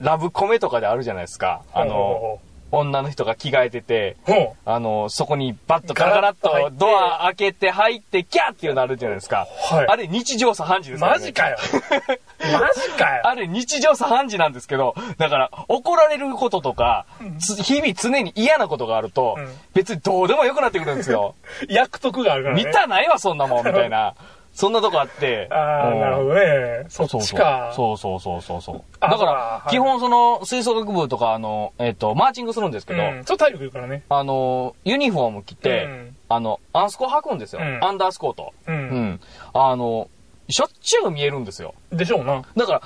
[0.00, 1.62] う、ラブコメとかであるじゃないですか。
[1.72, 2.40] あの、ほ
[2.70, 4.16] 女の人が着替えてて、
[4.64, 9.46] あの、そこにバッとガラガラっとドア開けて入って、キャーっていうのあるじゃないですか。
[9.70, 11.20] はいあれ日常茶飯事でうすから、ね。
[11.20, 11.56] マジかよ。
[12.52, 13.26] マジかよ。
[13.26, 17.06] あれ日常茶飯事なんですけど、だから怒られることとか、
[17.40, 21.36] つ日々常に嫌なことがあると、うん別にどうでもよくなってくるんですよ。
[21.68, 22.64] 役得があるからね。
[22.64, 24.14] 見たないわ、そんなもん、みたいな。
[24.52, 25.48] そんなとこあって。
[25.50, 26.86] ああ、うんなるほどね。
[26.88, 27.72] そっちか。
[27.74, 28.82] そうそうそうそうそう。
[29.00, 33.24] あだから、はい基本その、吹奏楽部とか、あの、えっ、と、マーチングするんですけど、うん。
[33.24, 34.02] ちょっと体力いるからね。
[34.08, 37.60] あの、ユニフォーム着て、うんあの、アンスコ履くんですよ。
[37.62, 38.52] うんアンダースコート。
[38.66, 38.72] う。
[38.72, 39.20] うんん。
[39.54, 40.08] あの、
[40.48, 41.74] しょっちゅう見えるんですよ。
[41.92, 42.42] でしょうな。
[42.56, 42.82] だから、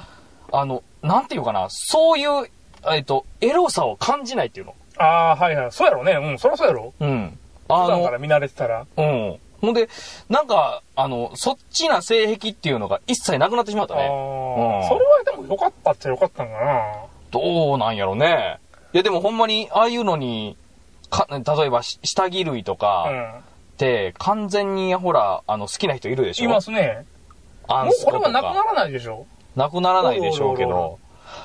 [0.52, 2.48] あの、なんていうかな、そういう、
[2.92, 4.74] えっ、と、エロさを感じないっていうの。
[4.98, 5.72] ああ、はいはい。
[5.72, 6.12] そうやろね。
[6.12, 6.92] うん、そりゃそうやろ。
[7.00, 7.38] うん。
[7.68, 8.86] あの普段から、見慣れてたら。
[8.96, 9.38] うん。
[9.62, 9.88] ほんで、
[10.28, 14.08] なんか、あの、そっちな性癖っていうのが一切なくなってしまったああ、ね。
[14.08, 16.92] それはでも良かったっちゃ良かったんかな。
[17.30, 18.58] どうなんやろね。
[18.92, 20.58] いや、でもほんまに、ああいうのに、
[21.08, 23.38] か、例えばし下着類とかうん。
[23.38, 23.42] っ
[23.78, 26.44] て、完全に、ほら、あの、好きな人いるでしょ？
[26.44, 27.06] いますね。
[27.68, 29.26] アもうことれはなくならないでしょ？
[29.54, 30.98] なくならないでしょうけど、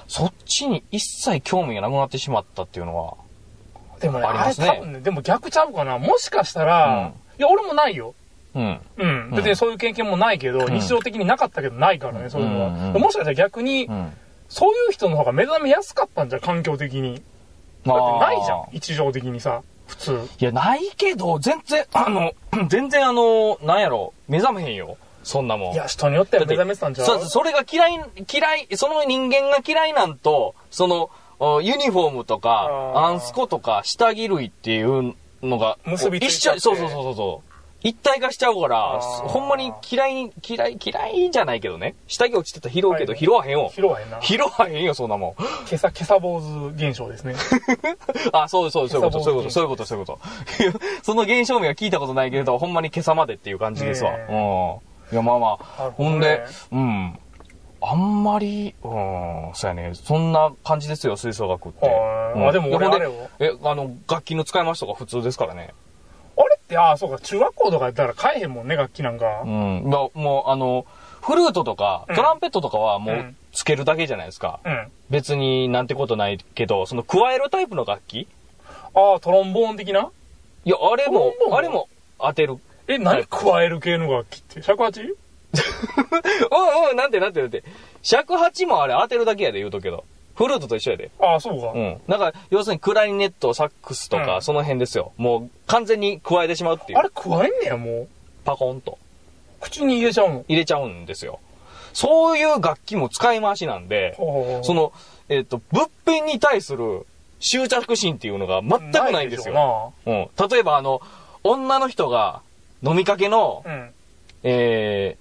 [0.07, 3.15] そっちに一切興味がなくなってしまったっていうのは、
[3.99, 5.99] でもね、ありますね多分ね、でも逆ちゃうかな。
[5.99, 8.13] もしかしたら、いや、俺もないよ。
[8.55, 8.81] うん。
[8.97, 9.31] うん。
[9.35, 12.67] 別にそういう経験もないけど、ん日常的になかったけどないからね、そういうのは。
[12.69, 14.13] うんうんもしかしたら逆にう、ん。
[14.49, 17.21] そういう人の方が目覚めやすかったんじゃん、環境的に。
[17.85, 20.29] だってないじゃん、日常的にさ、普通。
[20.39, 22.33] いや、ないけど、全然、あの、
[22.67, 24.97] 全然あの、なんやろ、目覚めへんよ。
[25.23, 25.73] そんなもん。
[25.73, 27.07] いや、人によっては目覚めてたんじゃん。
[27.07, 27.99] そうそれが嫌い、
[28.33, 37.57] 嫌い、その人間が嫌いなんと、その、おユニフォームとか、アンスコとか、下着類っていうのが、結びつい一緒、ちゃってそうそうそうそう。
[37.83, 41.95] 一体化しちゃうからほんまに嫌いに、嫌い、嫌いじゃないけどね。
[42.07, 43.71] 下着落ちてたら拾うけど、はい拾わへんよ。
[43.73, 44.19] 拾わへんな。
[44.21, 45.33] 拾わへんよ、そんなもん。
[45.35, 47.35] 今朝、今朝坊主現象ですね。
[48.33, 50.19] あ、そうそう、そういうこと、そういうこと、そういうこと、そういうこと。
[51.03, 54.11] その現象名は聞いたことないけれど、ほんまに今朝までっていう感じですわ。
[54.11, 55.13] ねうん。
[55.13, 55.91] いや、まあまあ。
[55.95, 57.19] ほんで、うん。
[57.81, 59.91] あんまり、うん、そうやね。
[59.93, 61.87] そんな感じですよ、吹奏楽って。
[62.35, 63.09] うん、あ、でも俺あれ
[63.39, 65.73] え、あの、楽器の使い回しとか普通ですからね。
[66.37, 69.41] あれって、ああ、そうか、中学校とかやったら買えへんもんね、楽器なんか。
[69.43, 69.89] うん。
[69.89, 70.85] だもう、あの、
[71.21, 74.59] フルートとか、トランペットとかはもう、つけるだけじゃないですか。
[74.63, 74.91] うん。
[75.09, 78.27] 別になんてことないけど、その、加えるタイプの楽器？
[78.93, 80.11] ああ、トロンボーン的な？
[80.65, 82.57] いや、あれも、あれも当てる。
[82.87, 84.61] え、何加える系の楽器って？
[84.61, 85.15] 尺八？
[86.51, 87.63] おいおい、なんてなんてなんて。
[88.01, 90.03] 尺八もあれ当てるだけやで、言うとけど。
[90.35, 91.11] フルートと一緒やで。
[91.19, 91.71] ああ、そうか。
[91.73, 92.01] うん。
[92.07, 95.11] なんか、要するにクラリネット、サックスとか、その辺ですよ。
[95.17, 96.99] もう、完全に加えてしまうっていう。
[96.99, 98.07] あれ加えんねや、もう。
[98.45, 98.99] パコンと。
[99.59, 100.45] 口に入れちゃうの？
[100.47, 101.39] 入れちゃうんですよ。
[101.93, 104.15] そういう楽器も使い回しなんで、
[104.63, 104.93] その、
[105.29, 107.07] えっ、と、物品に対する
[107.39, 109.93] 執着心っていうのが全くないんですよ。
[110.05, 110.29] うん。
[110.49, 111.01] 例えば、あの、
[111.43, 112.41] 女の人が
[112.83, 113.93] 飲みかけの、えうん。
[114.43, 115.17] え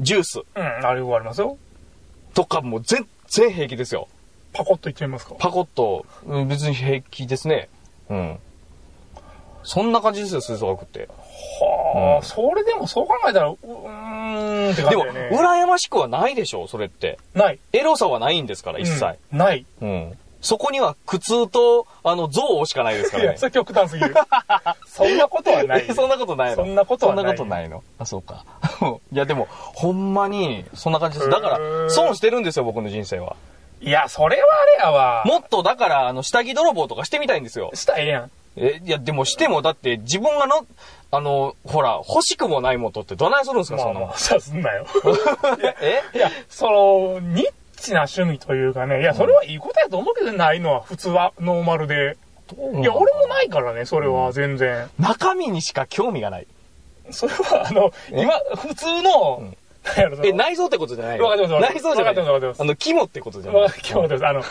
[0.00, 1.56] ジュースうん、あれはありますよ。
[2.34, 4.08] とかも全然平気ですよ。
[4.52, 5.34] パコッといっちゃいますか？
[5.38, 7.68] パコッと、うん別に平気ですね。
[8.08, 8.38] うん。
[9.62, 11.08] そんな感じですよ、吹奏楽って。
[11.60, 15.36] はあ、うんそれでもそう考えたら、ううーんって感でも、じだよね。
[15.36, 17.18] 羨ましくはないでしょ、それって。
[17.34, 17.58] ない。
[17.72, 19.04] エロさはないんですから、一切。
[19.32, 19.64] うんない。
[19.80, 20.18] うん。
[20.44, 23.38] そこには苦痛と、あの、憎悪しかないですかいらねや、。
[23.38, 24.14] それ極端すぎる。
[24.86, 25.86] そんなことはない。
[25.88, 28.44] えそんなことないのそんなことはないそんなことないのあ、そうか。
[29.10, 31.30] いや、でも、ほんまに、そんな感じです。
[31.30, 33.36] だから損してるんですよ、僕の人生は。
[33.80, 35.22] いや、それはあれやわ。
[35.24, 37.70] もっと、だから、あの、下着泥棒とかしてみたいんですよ。
[37.72, 38.30] したらええやん。
[38.56, 40.66] え、いや、でもしても、だって、自分がの、
[41.10, 44.86] あの、ほら、欲しくもないもとってどないするんですか、そんなもんすんなよ。
[45.80, 46.02] え？
[46.14, 47.46] いや、その、ニッ
[47.84, 51.32] チな趣味というかね、いや、それはいいことやと思うけど、ないのは普通は。
[51.38, 52.16] ノーマルで。
[52.80, 54.88] いや、俺もないからね、それは全然。
[54.98, 56.46] 中身にしか興味がない。
[57.10, 58.22] それは、あの、え？
[58.22, 59.54] 今、普通の、
[60.24, 61.74] え、内臓ってことじゃないわかってます。
[61.74, 62.14] 内臓じゃない。
[62.14, 62.62] わかってますわかってます。
[62.62, 63.62] あの、肝ってことじゃない。
[63.62, 64.26] わか今日です。
[64.26, 64.44] あの、うん。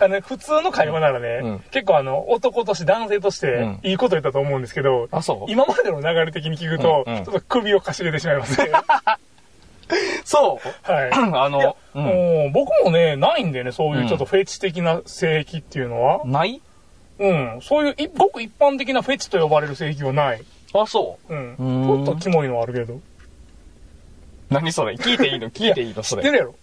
[0.00, 1.58] あの、普通の会話ならね、うん。
[1.70, 5.50] 結構あの、男として男性としてうん、いいこと言ったと思うんですけど、あ、そう？
[5.50, 8.70] 今までの流れ的に聞くと、ちょっと首をかしげてしまいますね。
[10.24, 11.10] そうはい。
[11.12, 12.04] あいやの、うん。
[12.04, 16.22] もう僕もね、ないんでね、そういうちょっとフェチ的な性癖っていうのは。
[16.24, 16.60] ない？
[17.18, 17.58] うん。
[17.62, 20.42] そういうい、ごく一般的なフェチと呼ばれる性癖はない。
[20.72, 21.34] あ、そう。
[21.34, 21.56] うん。
[21.56, 23.00] ちんょっとキモいのはあるけど。
[24.50, 24.94] 何それ？
[24.94, 25.50] 聞いていいの？
[25.50, 26.02] 聞いていいの？
[26.02, 26.22] それ。
[26.22, 26.54] 知ってるやろ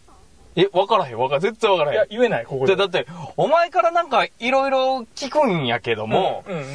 [0.56, 1.42] え、わからへんわからん。
[1.42, 2.10] 絶対わからいやへん、。
[2.10, 2.80] 言えない、ここで、で。
[2.82, 3.06] だって、
[3.38, 6.66] お前からなんかいろいろ聞くんやけども、うん、うん、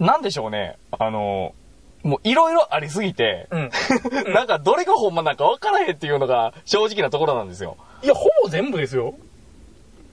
[0.00, 0.76] なんでしょうね。
[0.98, 1.54] あの、
[2.04, 3.70] もういろいろありすぎて、うん。
[4.26, 4.32] うん。
[4.32, 7.76] なんかどれがほんまなんかわからへんっていうのが正直なところなんですよ。
[8.02, 9.14] いや、ほぼ全部ですよ。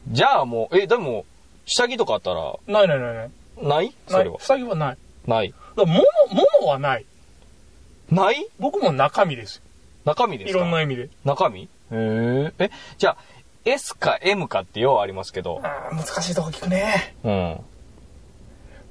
[0.07, 1.25] じゃあもう、え、でも、
[1.65, 3.29] 下着とかあったら、ないないないない。
[3.61, 3.93] ない？
[4.07, 4.39] それは。。
[4.39, 4.97] 下着はない。
[5.27, 5.49] ない。
[5.51, 6.03] だから物、
[6.59, 7.05] 物はない。
[8.09, 8.47] ない？
[8.59, 9.61] 僕も中身です。
[10.05, 10.57] 中身ですか？
[10.57, 11.09] いろんな意味で。
[11.25, 11.63] 中身？
[11.63, 12.53] へえ。
[12.57, 13.17] え、じゃあ、
[13.65, 15.59] S か M かってようありますけど。
[15.61, 17.15] あー難しいとこ聞くね。
[17.23, 17.59] うん。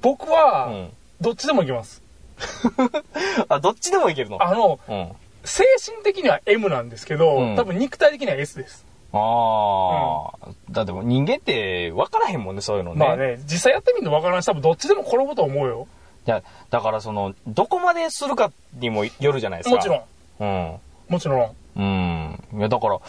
[0.01, 0.91] 僕うは、ん。
[1.19, 2.00] どっちでもいけます。
[3.49, 4.41] あ、どっちでもいけるの？
[4.41, 5.11] あの、うん。
[5.43, 8.85] 精神的には M なんですけど、うん多分肉体的には S です。
[9.13, 13.05] ああ、だってもう人間って分からへんもんね、そういうのね。
[13.05, 15.87] まあね、実際やってみるの分からんし、多分どっちでも転ぶと思うよ。
[16.25, 19.75] いや、だからその、どこまでするかにもよるじゃないですか。
[19.75, 20.03] もちろん。
[20.39, 20.79] うん。
[21.09, 21.55] もちろん。
[21.75, 22.43] うん。
[22.53, 22.99] いや、だから、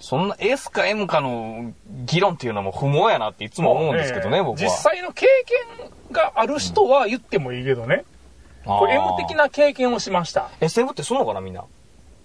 [0.00, 1.72] そんな S か M かの
[2.04, 4.64] 議論っていうのも不毛やなっていつも思うんですけどね、まあ僕は。
[4.64, 5.26] 実際の経
[5.78, 8.04] 験がある人は言ってもいいけどね。
[8.68, 9.44] これ M 的な。
[9.44, 10.50] な経験をしました。
[10.60, 11.64] SM ってすんのかな、みんな？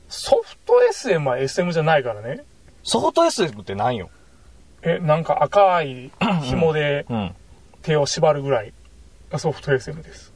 [0.10, 2.44] ソフト SM は SM じゃないからね。
[2.84, 4.10] ソフト SM って何よ？
[4.82, 6.12] え、なんか赤い
[6.44, 7.36] 紐でうん。
[7.84, 8.74] 手を縛るぐらい
[9.30, 10.34] がソフト SM です。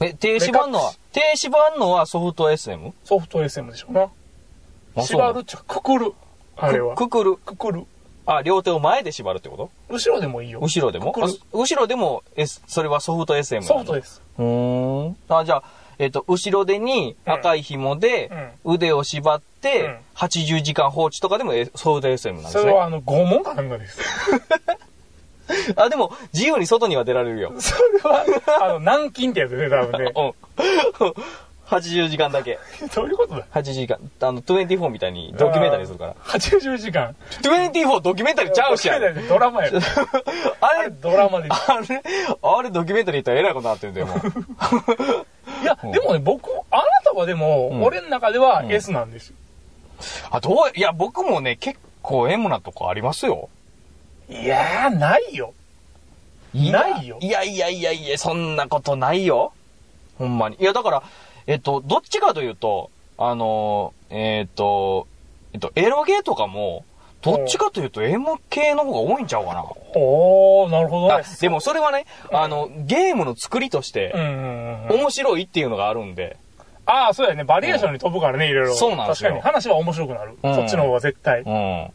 [0.00, 2.92] え、停止版のは、停止版のはソフト SM?
[3.04, 4.08] ソフト SM でしょうな。
[5.04, 6.12] 縛るっちゅうか、くくる。
[6.56, 6.94] あれは。
[6.94, 7.36] くくくる。
[7.36, 7.84] くくる。
[8.26, 9.70] あ、両手を前で縛るってこと？
[9.94, 10.60] 後ろでもいいよ。
[10.60, 11.14] 後ろでも？
[11.52, 14.22] 後ろでも、S、それはソフト SM でソフトです。
[14.38, 15.16] うーん。
[15.28, 15.64] あ、じゃあ、
[15.98, 18.30] えっ、と、後ろ手に赤い紐で
[18.64, 22.62] 腕を縛って、うん80時間放置とかでもえソフト SM なんですね。
[22.62, 24.00] それはあの、拷問かなんかです。
[25.76, 27.52] あ、でも、自由に外には出られるよ。
[27.58, 28.24] それは、
[28.62, 30.12] あの、軟禁ってやつね、多分ね。
[30.16, 31.14] うん。
[31.76, 32.58] 80時間だけ。
[32.94, 33.98] どういうことだ8時間。
[34.20, 36.14] あの、24みたいにドキュメンタリーするから。
[36.24, 37.14] 80時間。
[37.42, 38.98] 24ドキュメンタリーちゃうしや。
[39.28, 39.70] ドラマや。
[40.60, 41.48] ああれ、れ、ドラマで。
[41.50, 41.56] あ
[41.88, 42.02] れ、
[42.42, 44.18] あれドキュメンタリー言ったらえらいことになってるんだよ、もう。
[45.62, 49.36] いや、でもね、僕、あなたはでも、うん俺の中ではうん S なんですよ。
[50.30, 53.48] あ、どう、いや、僕もね、結構 M なとこありますよ。
[54.28, 55.52] いやー、ないよ。
[56.54, 59.52] ないよいやいやいやいや、そんなことないよ。
[60.18, 60.56] ほんまに。
[60.60, 61.02] いや、だから、
[61.46, 65.06] えっと、どっちかというと、あの、えっと、
[65.52, 66.84] えっと、エロゲーとかも、
[67.22, 69.64] どっちかというと M 系の方が多いんちゃうかな。
[69.94, 71.24] おー、なるほどあね。
[71.40, 74.12] でもそれはね、あの、ゲームの作りとして。
[74.90, 76.36] 面白いっていうのがあるんで、
[76.84, 77.44] ああ、そうやね。
[77.44, 78.74] バリエーションに飛ぶからね、いろいろ。
[78.74, 79.54] そうなんですよ確かに。
[79.54, 80.36] 話は面白くなる。
[80.42, 81.48] うんそっちの方が絶対う。
[81.48, 81.90] ん。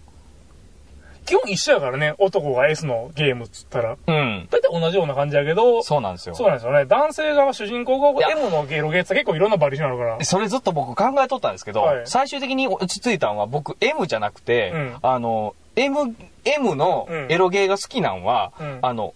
[1.28, 3.98] 基本一緒やからね、男が S のゲームっつったら。
[4.08, 4.48] うん。
[4.50, 6.36] 大体同じような感じやけど、そうなんですよ。
[6.36, 6.86] そうなんですよね。
[6.86, 10.26] 男性側、主人公が M のゲロゲーって結構いろんなバリエーションあるから。
[10.26, 19.14] それずっと僕考えとったんですけど、はい最終的に落ち着いたのは僕 M じゃなくて、うんあの、M、M のうんエロゲーが好きなんは、うんあの、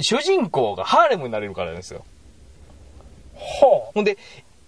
[0.00, 2.04] 主人公がハーレムになれるからですよ。
[3.36, 4.16] はほんで、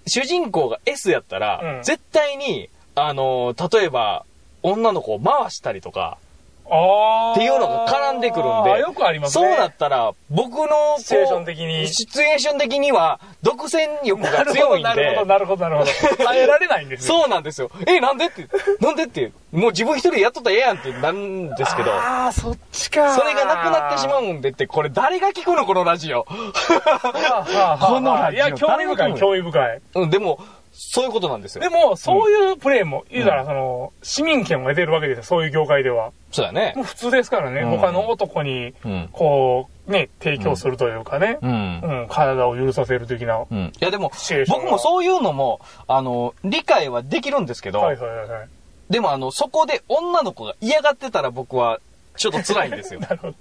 [0.07, 4.27] 主人公が S やったら、うん絶対に、あの、例えば、
[4.63, 6.19] 女の子を回したりとか。
[6.67, 9.57] っていうのが絡んでくるんであよくありますそうね。
[9.57, 16.25] なったら、僕のシチュエーション的にシチュエーション的には、独占欲なが強いんでなるほど、、なるほど、なるほど。
[16.25, 17.19] 耐えられないんですよ。
[17.19, 17.71] そうなんですよ。
[17.87, 18.49] え、なんでって、
[18.81, 23.15] なんでって、もう自分一人でやっとったらええやんってなんですけど、ああ、そっちか。
[23.15, 26.25] それがなくなってしまうんでって、これ誰が聞くのこのラジオ。
[26.25, 26.35] こ
[28.01, 29.81] のラジオいや、興味深い、興味深い。
[29.95, 30.41] うん、でも、
[30.79, 31.63] そういうことなんですよ。
[31.63, 36.13] でも、そういうプレイも、言うたら、その、市民権を得てるわけですよ、そういう業界では。
[36.31, 36.85] そうだねもう。
[36.85, 39.09] 普通ですからね、うん他の男に、うん。
[39.11, 41.47] こう、ね、提供するというかね、う。
[41.47, 43.45] うんん、体を許させる的な。
[43.51, 43.73] うん。
[43.81, 48.49] いやでもシチュエー、ションは僕もそういうのも、あの、理解はできるんですけど、はいはいはいはい。
[48.91, 51.81] でもあの、そこで女の子が嫌がってたら僕は、
[52.17, 53.09] ちょっと辛いんですよ な。
[53.09, 53.35] るほど。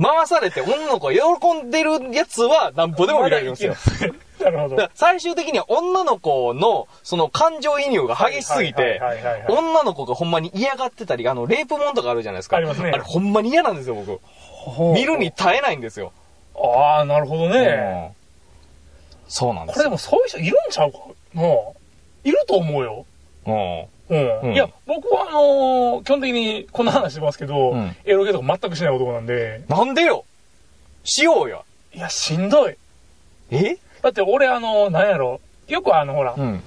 [0.00, 4.14] 回されて女の子が喜んでるやつはなんぼでも見られるんですよ。
[4.40, 4.90] なるほど。
[4.94, 9.00] 最終的には女の子の、その感情移入が激しすぎて
[9.48, 12.56] 女の子がほんまに嫌がってたり、あの、レイプもんとかあるじゃないですか。
[12.56, 14.20] ありますねあれほんまに嫌なんですよ、僕。
[14.94, 16.12] 見るに耐えないんですよ。
[16.54, 18.10] ああ、なるほどね。
[18.12, 18.18] うん
[19.30, 19.78] そうなんですよ。
[19.78, 20.98] これでもそういう人いるんちゃうか？
[21.34, 21.76] も
[22.24, 23.04] う、いると思うよ。
[23.46, 23.80] うん。
[24.08, 24.40] うん。
[24.40, 30.24] うんいや、僕はあのー基本的にこんな話してますけど、うんエロゲとか全くしない男なんで、なんでよ
[31.04, 31.60] しようや。
[31.92, 32.76] いや、しんどい。
[33.50, 33.76] え？
[34.02, 36.62] だって俺あのーなんやろ、よくあの、ほら、うん。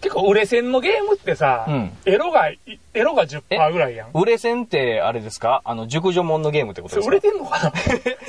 [0.00, 2.58] 結構売れ線のゲームってさ、うんエロが、い
[2.92, 4.10] エロが10%ぐらいやん。
[4.12, 5.62] 売れ線って、あれですか？
[5.64, 7.10] あの、熟女もんのゲームってことそですか？
[7.12, 7.72] れ売れてんのかな？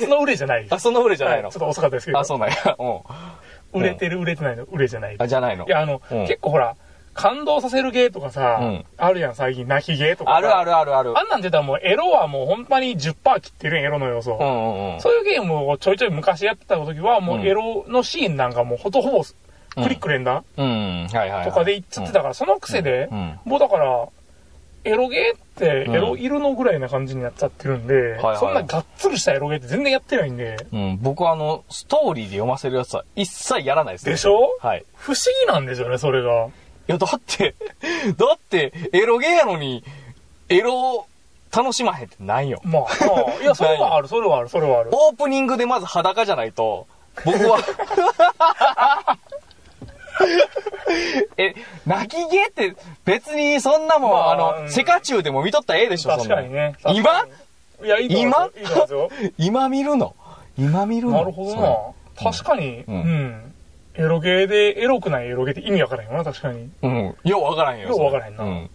[0.00, 0.66] その売れじゃない。
[0.70, 1.46] あ、その売れじゃないの？
[1.48, 2.18] はちょっと遅かったですけど。
[2.18, 2.54] あ、そうなんや。
[2.78, 3.80] うん。
[3.80, 5.16] 売れてる売れてないの売れじゃない。
[5.18, 5.66] あ、じゃないの？
[5.66, 5.68] い。
[5.70, 6.76] や、あの、うん結構ほら、
[7.16, 10.36] 感動させるゲーとかさ、うんあるやん、最近、泣きゲーとかさ。
[10.36, 11.18] あるあるあるある。
[11.18, 14.36] あんなん出たらもうエロはもう本当に10%切ってるやん、エロの要素。
[14.38, 14.50] うんう
[14.90, 15.00] んうん。
[15.00, 21.44] そういうゲームをちょいちょい昔やってた時は、もううんエロのシーンなんかもうほとほぼクリック連打うん、はいはいはい。
[21.46, 24.08] とかで言っちゃってたから、その癖で、うんうんもうだから、
[24.84, 34.56] エロゲーってうんエロいるのぐらいな感じになっちゃってるんで、はいはいそんながっつりしたエロゲーって全然やってないんで、うん、僕はあの、ストーリーで読ませるやつは一切やらないですねでしょ？
[34.60, 34.84] はい。
[34.94, 36.48] 不思議なんですよね、それが。
[36.88, 37.54] いや、だって、
[38.16, 39.82] だって、エロゲーやのに、
[40.48, 41.06] エロ
[41.54, 42.60] 楽しまへんってないよ。
[42.64, 42.88] まあ、ま
[43.38, 44.90] あ、いや、それはある、それはある、それはある。
[44.92, 46.86] オープニングでまず裸じゃないと、
[47.24, 47.58] 僕は、
[51.36, 51.54] え、
[51.86, 52.74] 泣き芸って
[53.04, 54.70] 別にそんなもん、まああ、の、うん。
[54.70, 56.74] セカチュウでも見とったらええでしょ、そんな確かにね。
[56.86, 57.00] に
[57.86, 59.32] いや、いいと思いい。
[59.38, 60.14] 今見るの？
[60.56, 61.14] 今見るの？
[61.18, 62.30] なるほどそな。
[62.32, 63.54] 確かに、ううんん。
[63.98, 66.70] エロゲーで、エロくないエロゲーって意味わからへんよな、確かに。
[66.82, 67.14] れうん。
[67.24, 67.88] ようわからへんよ。
[67.88, 68.52] ようわからへんなうん。
[68.56, 68.68] い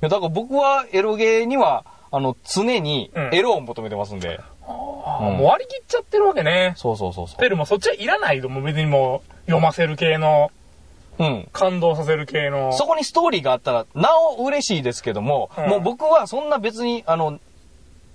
[0.00, 4.38] や、だから僕はエロゲーには、あの、常にうんエロを求めてますんで。
[4.66, 6.74] ああ、うんもう割り切っちゃってるわけね。
[6.76, 10.50] そうそうそうそてるもそっちはいらないと、もう別にもう、読ませる系の、
[11.18, 11.24] う。
[11.24, 11.48] うん。
[11.52, 12.72] 感動させる系の。
[12.72, 17.38] そこにストーリーがあったら、なお嬉しいですけども、うんもう僕はそんな別に、あの、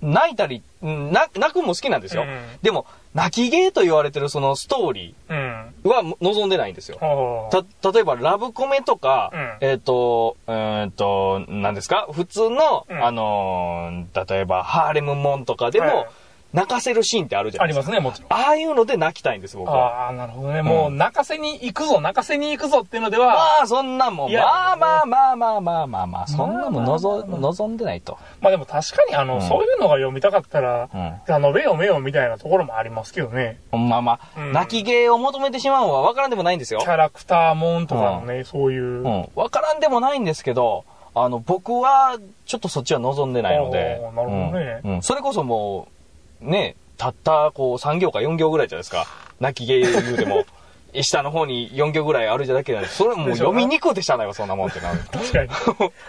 [0.00, 2.22] 泣いたり、うんな泣くのも好きなんですよ。
[2.22, 2.86] うんでも、
[3.18, 5.74] 泣き芸と言われてるそのストーリうん。
[5.84, 6.98] ーは望んでないんですよ。
[7.00, 9.56] はあた、例えば、ラブコメとか、うん。
[9.60, 12.06] えっ、と、えっ、と、何ですか？
[12.12, 13.04] 普通の、うん。
[13.04, 16.06] あのー例えば、ハーレムモンとかでも、はい
[16.52, 17.92] 泣かせるシーンってあるじゃないですか。
[17.92, 18.40] ありますね、もちろん。
[18.40, 20.06] ああいうので泣きたいんです、僕は。
[20.06, 20.62] ああ、なるほどね。
[20.62, 28.18] もう、泣かせに行くぞ、泣かせに行くぞっていうのでは、まあ、そんなもん、まあまあまあまあまあまあまあ、そんなもん望んでないと。
[28.40, 31.34] まあでも確かにあの、うんそういうのが読みたかったら、うん。
[31.34, 33.60] あの、目よ目よみたいなところもありますけどね。
[33.70, 36.86] まあまあ、うん泣き芸を求めてしまうのは分からんでもないんですよキ。
[36.86, 38.82] ャラクターもんとかのね、そういう。
[38.82, 39.28] うん。
[39.34, 40.84] 分からんでもないんですけど、
[41.14, 44.00] あの、僕は、ちょっとそっちは望んでないので。
[44.14, 45.97] なるほどねそれこそもう、
[46.40, 49.06] ね、たった、こう、3行か4行ぐらいじゃないですか。
[49.40, 50.44] 泣き芸言うても。
[51.02, 55.00] 下の方に4行ぐらいあるじゃだけなんで、それもう読みにくくてしゃあないわ、そんなもんってなる。
[55.12, 55.50] 確かに。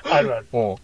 [0.10, 0.48] あるある。
[0.54, 0.70] うん。
[0.70, 0.78] うん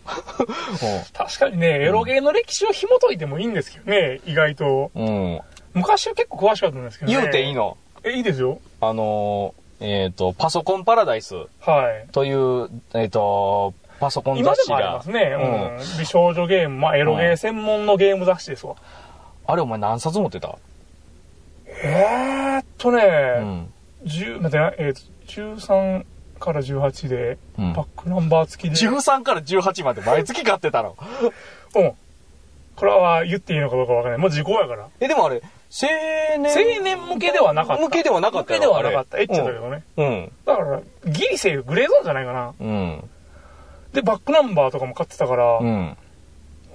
[1.14, 4.92] 確かにね、エロゲーの歴史を紐解いてもいいんですけどね、意外と。
[4.94, 5.40] うん。
[5.74, 7.18] 昔は結構詳しかったんですけどね。
[7.18, 7.78] 言うていいの？
[8.04, 8.60] え、いいですよ。
[8.82, 12.12] あのー、えっ、と、パソコンパラダイスはい。
[12.12, 15.22] という、えっ、と、パソコン今で雑誌がもあります、ね。
[15.90, 16.00] うん。
[16.00, 18.76] 美少女ゲーム、まあ、エロゲー専門のゲーム雑誌ですわ。
[19.48, 20.58] あれお前何冊持ってた？
[21.84, 23.04] えーっとね、
[23.40, 23.74] うん。
[24.06, 26.06] 10、待ってな、えーっと、13
[26.40, 28.88] から18で、うんバックナンバー付きで。
[28.90, 30.96] 13から18まで毎月買ってたの？
[31.76, 31.94] うん。
[32.76, 34.22] これは言っていいのかどうかわからない。
[34.22, 34.88] もう時効やから。
[35.00, 35.42] え、でもあれ、
[35.82, 35.88] 青
[36.40, 36.52] 年。
[36.52, 37.84] 青年向けではなかった。
[37.84, 39.16] 向けではなかった向けではなかった。
[39.16, 39.84] あれエッチだけどね。
[39.96, 40.32] うん。
[40.46, 42.54] だから、ギリセーフ、グレーゾーンじゃないかな。
[42.60, 43.10] うん。
[43.94, 45.98] で、バックナンバーとかも買ってたから、うん。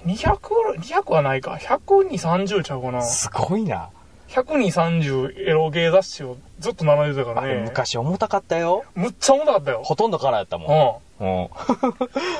[0.05, 0.37] 200、
[0.79, 1.53] 200はないか。
[1.61, 3.01] 100に30ちゃうかな。
[3.01, 3.89] すごいな。
[4.29, 7.63] 100に30エロゲー雑誌をずっと並んでたからね。
[7.65, 8.85] 昔重たかったよ。
[8.95, 9.81] むっちゃ重たかったよ。
[9.83, 11.23] ほとんどカラーやったもん。
[11.23, 11.41] うん。
[11.41, 11.49] うん。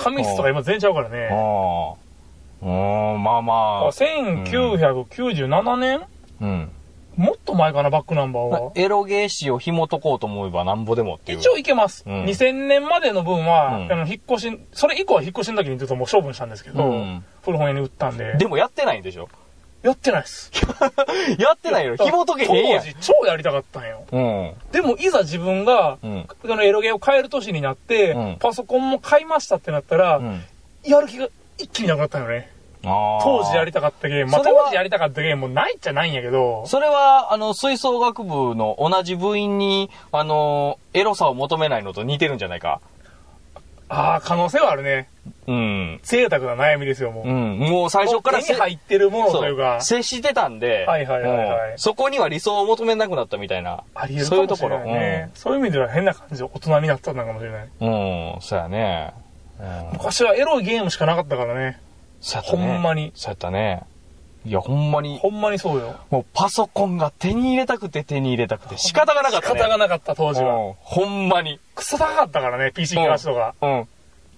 [0.02, 1.28] 紙質とか今全然ちゃうからね。
[2.64, 3.14] うん。
[3.14, 3.54] うん、まあま
[3.88, 3.92] あ。
[3.92, 6.02] 1997年？
[6.40, 6.72] うん。
[7.18, 8.72] もっと前かな、バックナンバーは。
[8.76, 11.40] エロゲー誌を紐解こうと思えばなんぼでもっていう。
[11.40, 12.06] 一応いけます。
[12.08, 18.34] うん2000年までの分は、うんあの、引っ越し、それ以降は引っ越しの時にちょっともう処分したんですけど、うん古本屋に売ったんで。
[18.38, 19.30] でもやってないんでしょ？
[19.84, 20.52] やってないっす。
[21.40, 21.96] やってないよ。
[21.96, 22.86] 紐解けへんやん当。
[22.88, 24.04] 時超やりたかったんよ。
[24.12, 24.54] うん。
[24.72, 26.28] でもいざ自分が、うん。
[26.46, 30.44] あのエロゲーを買える年になって、うんパソコンも買いましたってなったら、うん。
[30.84, 31.28] やる気が
[31.58, 32.52] 一気になくなったよね。
[32.84, 34.32] 当時やりたかったゲーム。
[34.32, 42.82] まあ当時やりたかったゲームもないっちゃないんやけど、それは、あの、吹奏楽部の同じ部員に、あの、エロさを求めないのと似てるんじゃないか？
[43.92, 45.10] ああ、可能性はあるね。
[45.48, 46.00] うん。
[46.04, 47.28] 贅沢な悩みですよ、もう。
[47.28, 47.60] うん。
[47.60, 53.84] もう最初から手に入ってるものというか、接してたんで、はいはいはいはいそこには理想を求めなくなったみたいな。
[53.94, 55.32] あり得そういうところるかもしれないね。
[55.36, 57.70] そういう意味では変な感じで大人になったのかもしれない。
[57.82, 58.34] うん。
[58.36, 59.14] うん、そうやね。
[59.60, 59.90] うん。
[59.94, 61.78] 昔はエロいゲームしかなかったからね。
[62.22, 62.68] そうやったね。
[62.68, 63.84] ほんまにそうやったね。
[64.44, 66.00] いや、ほんまに、ほんまにそうよ。
[66.10, 69.60] もうパソコンが手に入れたくて手に入れたくて仕方がなかったね。
[69.60, 70.56] 仕方がなかった当時は。
[70.56, 71.60] うんほんまに。
[71.76, 73.54] クソ高かったからね、PC ガチとか。
[73.62, 73.88] うん。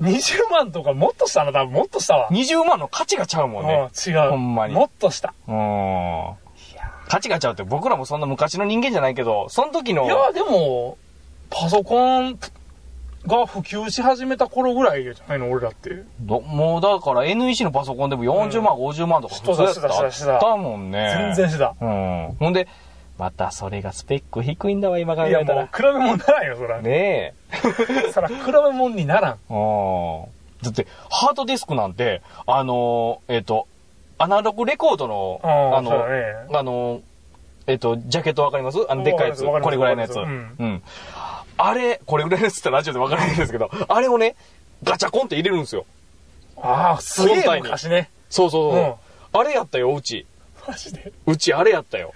[0.02, 2.30] 20万とかもっとしたな、多分もっとしたわ。
[2.32, 3.90] 20万の価値がちゃうもんうん、ね。
[4.06, 4.30] 違う。
[4.32, 5.34] ほんまにもっとした。
[5.48, 6.34] うん。
[7.08, 10.98] 価値がちゃうって僕らもそんな昔の人間じゃないけど、その時のい、や、でも、
[11.50, 12.40] パソコン
[13.28, 16.04] が普及し始めた頃ぐらいじゃないの、俺らって。
[16.20, 21.34] どもうだから NEC のパソコンでも40万、50万とか普通やったもんね。
[21.36, 21.76] 全然してた。
[21.80, 22.36] うん。
[22.40, 22.68] ほんで、
[23.18, 25.62] またそれがスペック低いんだわ、今考いや、えたら。
[25.62, 26.82] もう比べ物にならんよ、そら。
[26.82, 27.34] ね
[28.12, 29.34] そら、比べ物にならん。
[29.34, 29.38] え。
[29.54, 30.64] うん。
[30.64, 33.68] だって、ハードディスクなんて、あのー、えっ、と、
[34.18, 36.24] アナログレコードの、ああ、の、ね。
[36.54, 37.02] あの、
[37.68, 38.78] えっと、ジャケットわかります？
[38.90, 39.44] あの、でっかいやつ。
[39.46, 40.18] これぐらいのやつ。
[40.18, 40.84] わうかりますん。
[41.58, 44.36] あれ、これぐらいのやつってラジオでわからないんですけど、あれをね、
[44.84, 45.86] ガチャコンって入れるんですよ。
[46.58, 48.10] ああ、すげえ本体に昔ね。
[48.30, 48.82] そうそうそう。
[48.82, 48.94] うん
[49.36, 50.28] あれやったよ、うち。
[50.68, 51.12] マジで？
[51.26, 52.14] うちあれやったよ。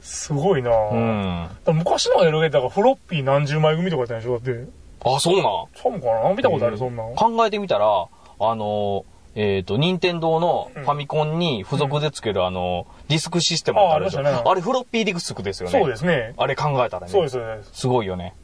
[0.00, 1.72] すごいなうぁ。
[1.72, 1.76] ん。
[1.78, 4.68] 昔のエロゲーだからフロッピー何十枚組とかやったんでしょだって。
[5.04, 5.44] あ、そうなん？
[5.74, 6.32] そうかな？
[6.32, 7.16] 見たことある、うんそんなん。
[7.16, 15.76] 考えてみたら、あのーえっ、と、任天堂のファミコンに付属でつける、あの、ディスクシステムってあるでしょああねあれフロッピーディスクですよね。
[15.76, 16.34] そうですね。
[16.36, 17.12] あれ考えたらね。
[17.12, 17.70] そうです、そうです。
[17.72, 18.34] すごいよね。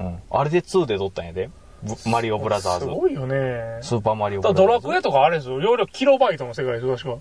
[0.00, 0.18] うん。
[0.30, 1.50] あれで2で撮ったんやで。
[1.82, 2.86] ブマリオブラザーズ。
[2.86, 3.78] すごいよね。
[3.82, 4.82] スーパーマリオブだラザーズ。
[4.82, 5.60] ドラクエとかあれですよ。
[5.60, 7.20] 容量キロバイトの世界ですよ、確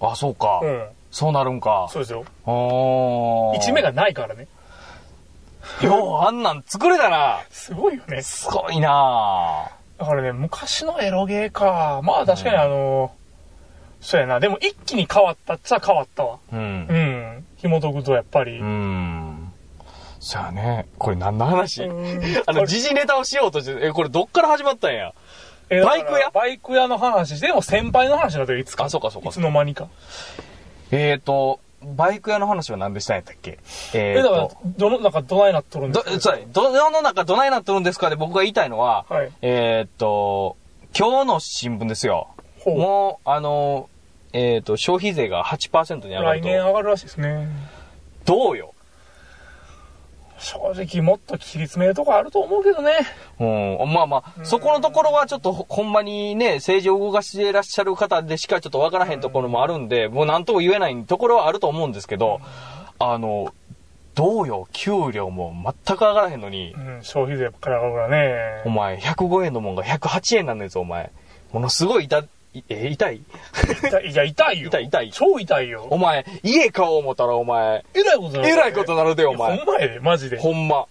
[0.00, 0.08] か。
[0.12, 0.60] あ、そうか。
[0.62, 0.88] うん。
[1.10, 1.88] そうなるんか。
[1.90, 2.24] そうですよ。
[2.46, 4.46] あー1メガないからね。
[5.82, 7.40] よう、あんなん作れたな。
[7.50, 8.22] すごいよね。
[8.22, 12.00] すごいなだからね、昔のエロゲーか。
[12.04, 13.12] まあ確かにあの、
[14.00, 14.38] そうやな。
[14.40, 16.38] でも一気に変わったっちゃ変わったわ。
[16.52, 16.94] うんう。
[16.94, 17.44] ん。
[17.56, 18.58] 紐解くとやっぱり。
[18.58, 19.27] うん。
[20.20, 20.86] そうやね。
[20.98, 21.84] これ何の話？
[21.84, 25.12] うん あの、時事ネタをしようとして、え、これどっから始まったんや？
[25.70, 26.30] えバイク屋？
[26.30, 28.84] バイク屋の話でも先輩の話だったよ、いつか？
[28.84, 29.88] あそうかそうかいつの間にか。
[30.90, 33.58] えーと、バイク屋の話は何でしたんやったっけ？
[33.94, 36.20] ええ、ーだからと、、どの、なんかどないなっとるんでど、すか？
[36.20, 38.10] そうやど、世の中どないなってるんですか？
[38.10, 40.56] で僕が言いたいのは、はいえーっと、
[40.98, 42.28] 今日の新聞ですよ。
[42.60, 43.88] ほうもう、あの、
[44.32, 46.48] えーっと、消費税が8%に上がる来と。
[46.48, 47.46] 年上がるらしいですね。
[48.24, 48.74] どうよ？
[50.38, 52.92] 正直もっと切り詰めるとこあると思うけどね。
[53.40, 53.44] う
[53.84, 53.92] ん。
[53.92, 62.40] まあまあ、そこのところはちょっとほほんまにね、政治を動かしていらっしゃる方でしかちょっとわからへんところもあるんで、もう何とも言えないところはあると思うんですけど、
[62.98, 63.52] あの、
[64.14, 65.54] どうよ、給料も
[65.86, 68.62] 全く上がらへんのにう、ん、消費税かり上がるからね。
[68.64, 71.12] お前、105円のもんが108円なんですよ、お前。
[71.52, 72.24] ものすごい痛
[72.58, 73.20] い、え、痛い
[73.82, 74.68] 痛い、 いや、痛いよ。
[74.68, 75.86] 痛い痛い超痛いよ。
[75.90, 78.48] お前、家買おう思ったらお前、えらいことなる。
[78.48, 79.64] えらいことなるで、お前ほ。
[79.64, 80.38] んまやで、マジで。
[80.38, 80.86] ほんま。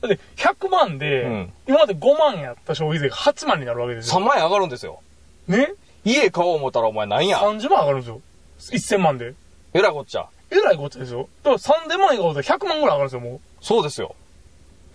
[0.00, 4.26] だって、100万で、うん今まで5万やった消費税が8万になるわけです3よ。
[4.26, 5.00] 万円上がるんですよ。
[5.48, 5.68] ね？
[6.04, 8.20] 家買おう思ったらお前なんや ?30 万上がるんですよ。
[8.58, 9.34] 1000万で。
[9.74, 10.26] えらいこっちゃ。
[10.50, 11.28] えらいこっちゃですよ。
[11.42, 14.14] だから3000万以下だと100万ぐらい上がるんですよ、もそうですよ。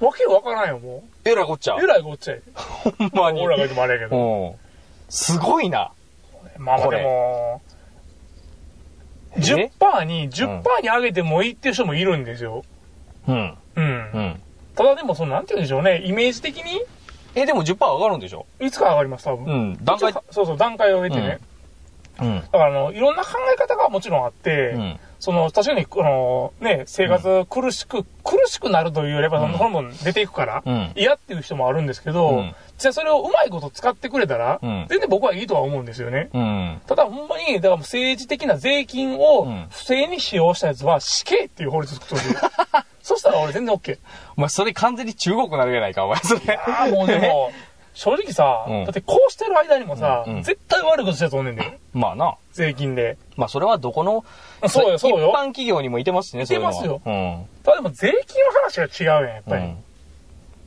[0.02, 0.06] う。
[0.06, 1.84] わけわからんよ、もえらいこっちゃう。
[1.84, 1.86] え。
[1.88, 2.36] らいこっちゃ。
[2.56, 3.42] ほんまに。
[3.42, 4.18] 俺らが言ってもあれやけど。
[4.18, 4.56] うん。
[5.14, 5.92] すごいな。
[6.58, 7.62] まあまあこれでも、
[9.36, 12.64] え？10%に、10%に上げてもいいっていう人もいるんですよ。
[13.28, 13.58] うん。
[13.76, 13.86] うん。
[13.86, 14.42] うん。
[14.76, 16.82] ただでも、その、なんて言うんでしょうね、イメージ的に、
[17.36, 18.48] え、でも10%上がるんでしょ？
[18.60, 19.46] いつか上がります、多分。
[19.46, 19.86] うん。
[19.86, 21.40] 段階そうそう、段階を経てね。
[22.20, 22.42] うん。
[22.42, 25.00] だから、あの、いろんな考え方がもちろんあって、うん。
[25.20, 36.30] その、確かに、あの、ね、生活苦しく、苦しくなるというよりは、うんその分出ていくから、うん嫌っていう人もあるんですけど、うんじゃあそれをうまいこと使ってくれたら、うん全然僕はいいとは思うんですよね。
[36.34, 36.82] うん。
[36.86, 42.36] ただ、ほんまに、だから政治的な税金をうん不正に使用したやつは死刑っていう法律作ってほしい。
[43.02, 44.00] そしたら俺全然 OK。
[44.36, 46.58] お前、それ完全に中国なるやないか、お前、それ。
[46.58, 47.52] ああ、もうでも、
[47.94, 51.80] 正直さ、うんだってこうしてる間にもさ、うんうん絶対悪いことしたやつおんねんで。
[51.94, 52.36] まあな。
[52.52, 53.18] 税金で。
[53.38, 54.26] まあ、それはどこの、
[54.68, 55.30] そうよ、そうよ。
[55.30, 57.46] 一般企業にもいてますしね、そういてますうん。
[57.64, 59.64] ただでも税金の話が違うやん、やっぱり。
[59.64, 59.84] うん。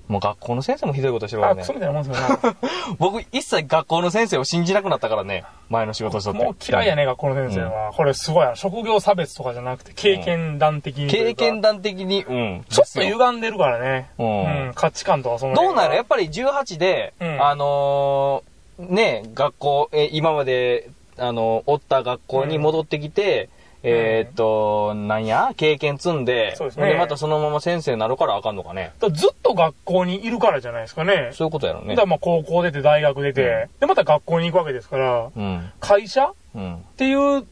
[0.09, 1.73] もう学校の先生もひどいことしてるかあ、らねクソ。
[1.75, 2.57] みたいなもんですよな。
[2.99, 5.45] 僕、一切学校の先生を信じなくなったからね。
[5.69, 6.45] 前の仕事しとって。
[6.45, 7.93] もう嫌いやね、学校の先生は。
[7.93, 8.55] これすごいな。
[8.55, 11.17] 職業差別とかじゃなくて、経験談的にうか。
[11.17, 12.65] 経験談的に、うん。
[12.69, 14.11] ちょっと歪んでるからね。
[14.19, 15.97] うん価値観とかそのどうなのる？
[15.97, 23.49] やっぱり18で、うんあのーね、学校、え、今まで、あの、おった学校に戻ってきて、
[23.89, 25.53] えーっと、なんや？
[25.57, 28.93] 経験積んで、そうですねまたそのまま先生になるからあかんのかね？
[28.99, 31.31] だずっと学校にいるからじゃないですかね。
[31.33, 32.05] そういうことやろねだ。
[32.07, 35.71] まあ高校出て大学出て、でまた学校に行くわけですから、うん。
[35.81, 36.27] 会社？
[36.27, 36.85] っうん。
[36.97, 37.47] ていう、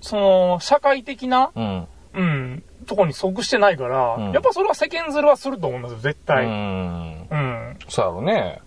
[0.00, 1.86] その、社会的な、うん。
[2.14, 6.46] うん、とこに即してないから、うんやっぱそれは世間ずるはすると思いますよ、絶う対。
[6.46, 7.28] ん。
[7.30, 7.76] うん。
[7.88, 8.60] そうやろね。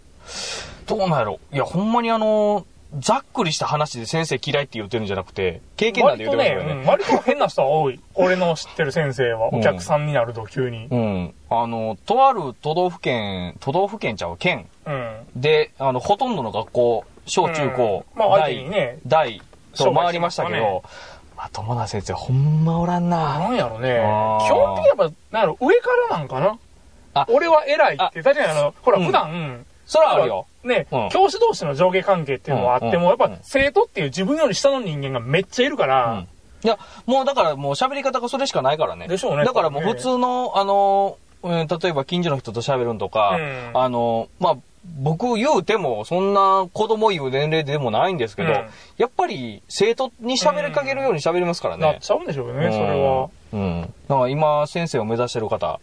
[0.86, 2.66] どうなんやろいや、ほんまにあの、
[2.98, 6.70] ざっくりした話で先生嫌いって言ってるんじゃなくて、経験談で割言ってますよね。
[6.70, 8.00] とね、うん割と変な人は多い。
[8.16, 10.88] 俺の知ってる先生は、うんお客さんになると急に。
[10.90, 11.34] うん。
[11.52, 15.28] あの、とある都道府県、都道府県ちゃう、県うん。
[15.36, 19.40] で、あの、ほとんどの学校、小中高、うんまあ相手にね大、
[19.78, 20.84] 大と回りましたけど、
[21.38, 23.40] まともな先生ほんまおらんな。
[23.40, 24.00] なんやろね。
[24.48, 26.58] 基本的にやっぱ、なんやろ、上からなんかな
[27.14, 30.46] あ俺は偉いって、確かにあの、ほら、うん普段、それはあるよ。
[30.64, 36.28] ね、うん教師同士の上下関係っていうのはあっても、やっぱ生徒っていう自分より下の人間がめっちゃいるかうらん、
[36.64, 39.08] いや、もうだからもう喋り方がそれしかないからね。
[39.08, 44.58] でしょうねだからもう普通の、あの、うん例えば近所の人と喋るんとか、うんあの、まあ、
[45.02, 48.66] 僕言うても、そんな子供言う年齢でもないんですけど、うん
[48.98, 51.84] やっぱり生徒に喋りかけるように喋りますからね。
[51.84, 53.30] なっちゃうんでしょうね、それは。
[53.54, 53.60] うん。
[53.60, 53.82] うん。
[54.10, 55.80] だから今、先生を目指してる方、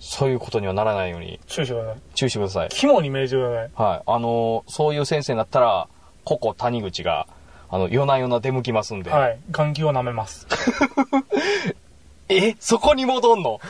[0.00, 1.96] そういうことにはならないように注意してください。
[2.14, 2.68] 注意してください。
[2.70, 3.70] 肝に銘じてください。
[3.74, 4.02] はい。
[4.06, 5.88] あのーそういう先生になったら、
[6.24, 7.26] ここ谷口が、
[7.70, 9.10] あの、夜な夜な出向きますんで。
[9.10, 9.38] はい。
[9.50, 10.46] 眼球を舐めます。
[12.28, 12.54] え？
[12.60, 13.60] そこに戻んの？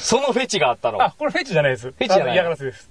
[0.00, 1.02] そのフェチがあったの？
[1.02, 1.90] あ、これフェチじゃないです。
[1.90, 2.34] フェチじゃない？
[2.34, 2.90] 嫌がらせです。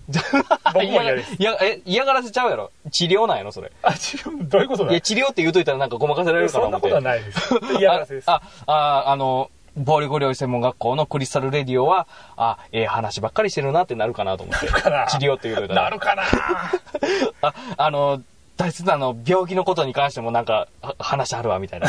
[0.73, 1.35] 僕も嫌です。
[1.37, 2.71] いや、え、嫌がらせちゃうやろ？
[2.91, 3.71] 治療なんやろ、それ？
[3.83, 4.91] あ、治療、どういうことだ？
[4.91, 6.89] いや、治療って言うといたらなんかごまかせられるかな思って。
[6.89, 7.55] そんなことはないです。
[7.79, 8.29] 嫌がらせです。
[8.31, 12.07] あ、あ、ああの、暴力療養専門学校のクリスタルレディオは、
[12.37, 14.67] あ、ええ話ばっかりしてるなってなるかなと思って。
[14.67, 15.83] かな治療って言うといたら。
[15.83, 16.23] なるかな
[17.41, 18.21] あ、あの、
[18.57, 21.87] 大切なあの、病気のことに関してもなんか、は話あるわ、みたいな。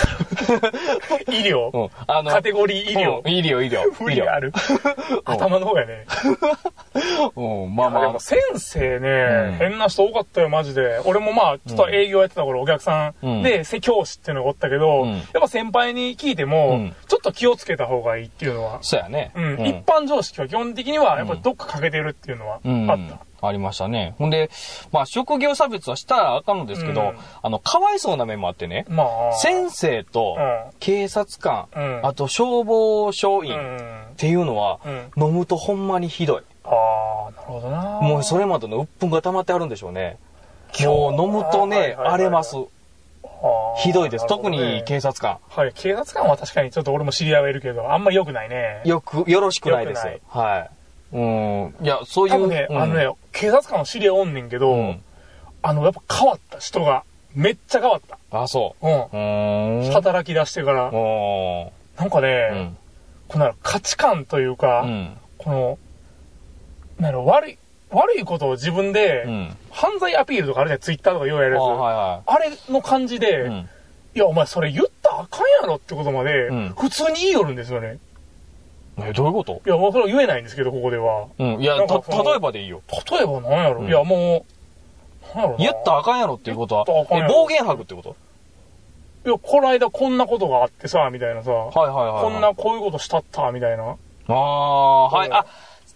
[1.30, 1.90] 医療、うん。
[2.08, 3.80] あの、カテゴリー医療、うん医療、医療。
[3.82, 3.94] 医療。
[4.02, 4.52] 無理ある。
[5.24, 6.06] 頭の方がね。
[7.36, 8.20] うん、まあまあでも。
[8.20, 11.00] 先生ね、うん変な人多かったよ、マジで。
[11.04, 19.30] 俺もまあ、ちょっと営業やってた頃、お客さうんんで、せ教師っていうのがおったけど、うんやっぱ先輩に聞いても、うんちょっと気をつけた方がいいっていうのは、そうやね。
[19.34, 23.18] うん、一般常識は基本的には、やっぱりどっか欠けてるっていうのはうんあった。
[23.48, 24.14] ありましたね。
[24.18, 24.50] ほんで、
[24.92, 33.60] まあ、職業差別はしたらあかんのですけど、うんあの、かわいそうな面もあってね、まあ、先生とうん警察官、うんあと消防署員っう
[34.12, 34.16] ん。
[34.16, 35.10] ていうのは、うん。
[35.16, 36.42] 飲むとほんまにひどい。
[36.64, 38.00] ああ、なるほどな。
[38.00, 40.18] もうそれまでの鬱憤が溜まってあるんでしょうね。
[40.84, 42.56] もう飲むとね、荒れます。
[43.78, 44.22] ひどいです。
[44.22, 45.38] なるほど特ねに警察官。
[45.48, 48.82] はい、警察官は確かにちょっと俺も知り合いはいるけど、あんま良くないね。
[48.84, 50.06] よく、よろしくないです。
[50.28, 50.70] はい。
[51.16, 51.74] うん。
[51.80, 52.34] いや、そういう。
[52.34, 55.02] 多分ね、うんあのね、警察官の知り合いおんねんけど、うん
[55.62, 57.02] あの、やっぱ変わった人が。
[57.34, 58.18] めっちゃ変わった。
[58.30, 58.86] あ、そう。
[58.86, 59.92] うん。
[59.92, 60.90] 働き出してから。
[60.92, 62.76] おなんかね、ーうん。
[63.28, 65.16] この価値観というか、うん。
[65.38, 65.78] この、
[67.00, 67.58] な悪い、
[67.90, 69.56] 悪いことを自分で、うん。
[69.70, 71.78] 犯罪アピールとかあるじゃん、ツイッターとかようやるあやつ。
[71.78, 73.50] はいはあれの感じで、
[74.14, 74.18] い。
[74.18, 77.98] や、お前それ言ったらあかんやろってことまで、うん普通に言いよるんですよね。
[78.98, 79.60] え、どういうこと？
[79.66, 81.26] いや、もうそれは言えないんですけど、ここでは。
[81.38, 81.60] うん。
[81.60, 82.80] いや、た、例えばでいいよ。
[83.10, 84.44] 例えばなんやろ、うんいや、も
[85.34, 88.16] う、なんやろな言ったらあかんやろっていうことは、え暴言吐くってこと？
[89.26, 92.22] いや、この間こんなことがあってさ、みたいなさ、はいはいはいはい。
[92.22, 93.96] こんな、こういうことしたった、みたいな。
[94.28, 95.30] ああ、はい。
[95.30, 95.44] あ、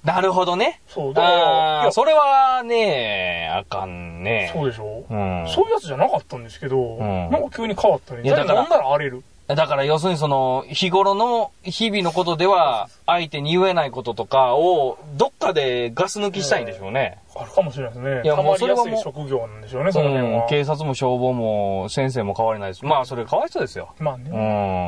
[0.05, 0.81] なるほどね。
[0.89, 4.51] そう、だから、いああ、や、それはね、あかんね。
[4.53, 5.47] そうでしょ、うん。
[5.49, 8.23] そういうやつじゃなかったんですけど、んなんか急に変わったね。
[8.25, 9.23] いやだから飲んだら荒れる。
[9.55, 17.19] だから要するにその、日頃の日々のことでは、相手に言えないこととかを、どっかでガス抜きしたいんでしょうね。
[17.35, 18.23] あるかもしれないですね。
[18.25, 20.43] いやもうそれはもうい職業なんでしょうね、その辺は。
[20.43, 22.85] うん、警察も消防も先生も変わりないです。
[22.85, 23.95] まあ、それかわいそうですよ。
[23.99, 24.31] まあね、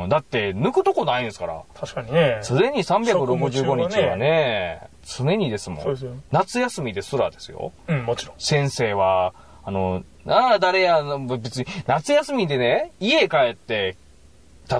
[0.03, 0.09] うん。
[0.09, 1.61] だって、抜くとこないんですから。
[1.73, 2.39] 確かにね。
[2.43, 5.83] 常に365日はね、常にですもん。
[5.83, 6.11] そうですよ。
[6.31, 7.71] 夏休みですらですよ。
[7.87, 8.35] うん、もちろん。
[8.37, 9.33] 先生は、
[9.65, 11.01] あの、ああ、誰や、
[11.39, 13.95] 別に、夏休みでね、家帰って、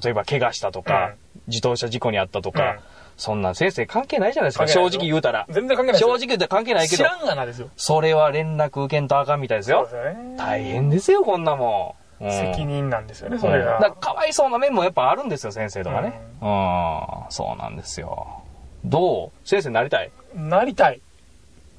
[0.02, 1.14] 例えば怪我したとか、
[1.48, 2.80] 自動車事故にあったとか、うん
[3.16, 4.68] そんなん先生関係ないじゃないですか。
[4.68, 5.46] 正直言うたら。
[5.48, 6.02] 全然関係ない。
[6.02, 7.70] 正直言ったら関係ないけど、知らんがなですよ。
[7.78, 10.12] それは連絡受けんとあかんみたいですよそうで。
[10.12, 10.36] すよね。
[10.36, 12.26] 大変ですよ、こんなもん。
[12.26, 13.76] うん責任なんですよね、それが。
[13.76, 16.20] うんだからかわいそうな面もやっぱあるんですよ、先生とかね。
[16.42, 18.42] うん、そうなんですよ。
[18.84, 19.48] どう？
[19.48, 20.10] 先生になりたい？
[20.34, 21.00] なりたい。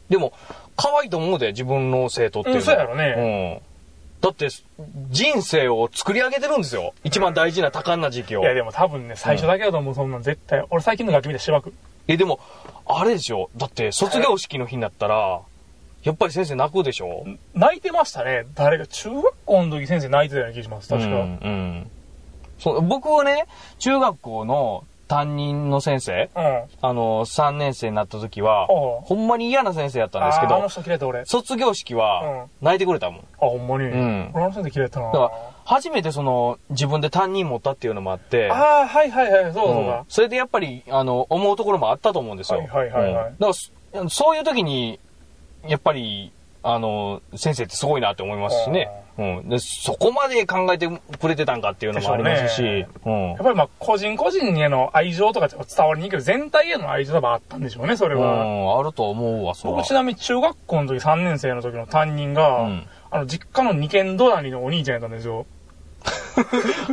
[0.08, 0.32] でも、
[0.76, 2.60] 可愛いと思うで、自分の生徒っていうのは。
[2.60, 3.73] うんそうやろねうん。
[4.24, 4.48] だって、
[5.10, 6.94] 人生を作り上げてるんですよ。
[7.04, 8.44] 一番大事な多感な時期をい。
[8.44, 10.64] や、でも多分ね、最初だけだと思う、そんなん絶対。
[10.70, 11.74] 俺最近の楽器見てしばく。
[12.08, 12.40] え、でも、
[12.86, 13.50] あれでしょ？
[13.54, 15.42] だって、卒業式の日になったら、
[16.04, 17.26] やっぱり先生泣くでしょ？
[17.52, 18.46] 泣いてましたね。
[18.54, 21.08] 誰が、中学校の時先生泣いてたような気がします、確か。
[21.08, 21.90] うん、うん。
[22.58, 23.44] そう、僕はね、
[23.78, 24.84] 中学校の
[25.14, 26.62] 担任の先生、うん。
[26.82, 31.20] あの、3年生になった時は、ほんまに嫌な先生やったんですけど、あの人嫌いだ俺。
[31.20, 33.24] あ、卒業式は泣いてくれたもん。
[33.36, 33.84] ほんまに？
[33.90, 35.06] ん俺あの先生嫌いだったな。
[35.06, 35.30] だから、
[35.64, 40.04] 初めてその、自分で担任持ったっていうのもあって、ああ、はいはいはい、そうだそううんだ。
[40.08, 42.58] それでやっぱり、あの、思うところもあったと思うんですよ。
[42.58, 43.70] はいはいはいはいうんだからそ、
[44.08, 44.98] そういう時に、
[45.68, 46.32] やっぱり、
[46.64, 48.88] あの、先生ってすごいなって思いますしね。
[49.18, 49.48] うん。
[49.48, 53.38] で、そこまで考えてくれてたんかっていうのもありますし、でしうんやっ。
[53.38, 58.44] ぱりまあ、個人個人への愛情とか伝わりにくいけど、全体への愛情多分あったんでしょうね、それうは。
[58.44, 65.46] ん、あると思うわ、そ僕ちなみに中学校の時3年生の時の担任が、うんあの、実家の二軒隣のお兄ちゃんやったんですよ。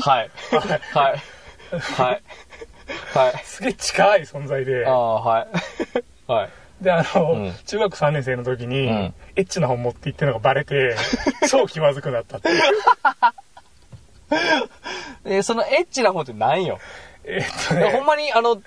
[0.01, 0.29] はい。
[0.51, 1.21] はい。
[1.79, 2.23] はい。
[3.13, 3.33] はい。
[3.43, 4.91] すげえ近い存在であ。
[4.91, 5.47] あ、はい。
[6.27, 6.49] はい。
[6.81, 10.95] で、あの、うん中学3年生の時に、うんエッチな本持って行ってるのがバレて、
[11.49, 12.61] 超気まずくなったっていう。
[15.25, 16.79] え、そのエッチな方って何よ？
[17.23, 18.61] えーっとね、えほんまに、あの、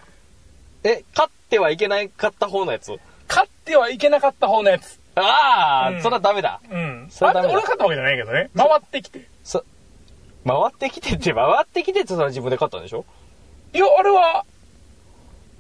[0.85, 2.93] え、勝ってはいけないかった方のやつ？
[3.29, 5.01] 勝ってはいけなかった方のやつ。
[5.17, 6.61] ああ、うんそれはダメだ。
[6.71, 7.07] うん。
[7.11, 8.51] それダメだあ俺が勝ったわけじゃないけどね。
[8.57, 9.21] 回ってきて。
[9.43, 9.65] そ、
[10.47, 13.05] 回ってきてって、回ってきてってそれは自分で勝ったんでしょ？
[13.73, 14.45] いや、あれは、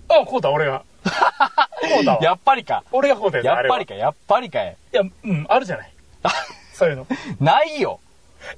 [0.08, 0.82] あ、こうだ、俺が。
[1.88, 2.18] こうだわ。
[2.22, 2.84] やっぱりか。
[2.92, 4.76] 俺がこうだよ、やっぱりか、やっぱりかい。
[4.92, 5.92] いや、うん、あるじゃない。
[6.72, 7.06] そういうの。
[7.40, 8.00] ないよ。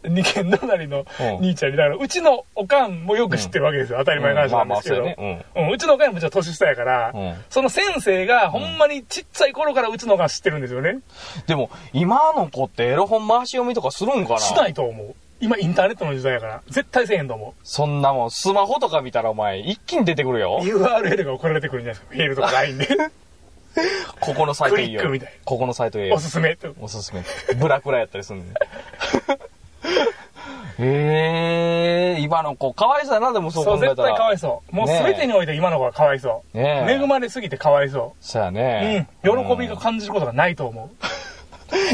[0.05, 3.99] 二軒隣のうん兄ちゃんに、だから、うちのおかんもよく知ってるわけですよ。
[4.01, 5.05] 当たり前の話なんですけど。
[5.05, 10.99] うちのおかんもちょっと年下やから、うんその先生が、ほんまにちっちゃい頃からうちのおかん知ってるんですよね。
[11.47, 14.41] でも、今の子ってエロ本回し読みとかするんかな？
[14.41, 15.15] しないと思う。
[15.41, 20.65] 今、インターネットの時代やから、絶対せえへんと思そんなもん、スマホとか見たらお前、一気に出てくるよう。。
[20.65, 22.17] URL が送られてくるんじゃないですか。
[22.17, 22.87] メールとか LINE で。
[24.21, 25.35] ここのサイトいいよクリックみたいな。
[25.45, 26.19] ここのサイトいいよお。
[26.19, 26.57] すすめ。
[26.81, 27.23] おすすめ。
[27.57, 28.59] ブラクラやったりするんで。
[30.79, 34.09] ええー、今の子、かわいそうやな、でもそうそう、考えたら。
[34.09, 34.77] 絶対かわいそう。
[34.77, 36.57] もうてにおいて今の子はかわいそう。
[36.57, 38.53] ねえ恵まれすぎてかわいそそうやう。
[38.53, 39.09] ね。
[39.25, 39.47] うん。
[39.47, 40.91] 喜びが感じることがないと思う。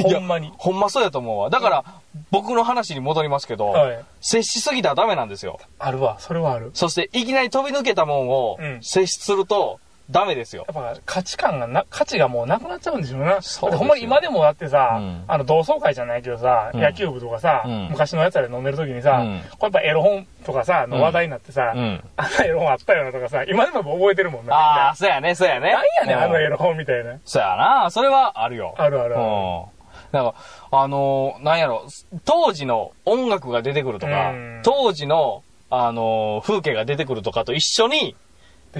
[0.02, 0.52] ほんまに。
[0.58, 1.50] ほんまそうやと思うわ。
[1.50, 1.84] だから、
[2.30, 5.58] 僕の話に戻りますけど、はい接しすぎたらダメなんですよ。
[5.78, 6.18] あるわ。
[6.20, 6.70] それはある。
[6.74, 9.80] そして、いきなり飛び抜けたもんをうん接しすると、
[10.12, 10.64] ダメですよ。
[10.72, 13.42] やっぱ価値観がな、価値がもうなくなっちゃうんですよな。
[13.42, 22.04] そうほんまに今でもだってさ、うんあの同窓会じゃないけどさ、うん野球部とかさ、うん昔のやつらで飲んでる時にさ、うんこれやっぱエロ本とかさ、の話題になってさ、うん。
[22.16, 24.54] あのエロ本あったよなとかさ、今でも覚えてるもんな。
[24.54, 25.72] ああ、そうやね、そうやね。
[25.72, 26.50] ななんやねん、あのエロ。
[26.50, 27.18] ロ本みたいな。
[27.24, 28.74] そうやな、それはあるよ。
[28.76, 29.64] あるあるあるうん。
[30.12, 30.34] なんか、
[30.70, 31.84] あのーなんやろ、
[32.24, 38.14] 当時の音楽が出てくるとかうん、当時の、あのー風景が出てくるとかと一緒に、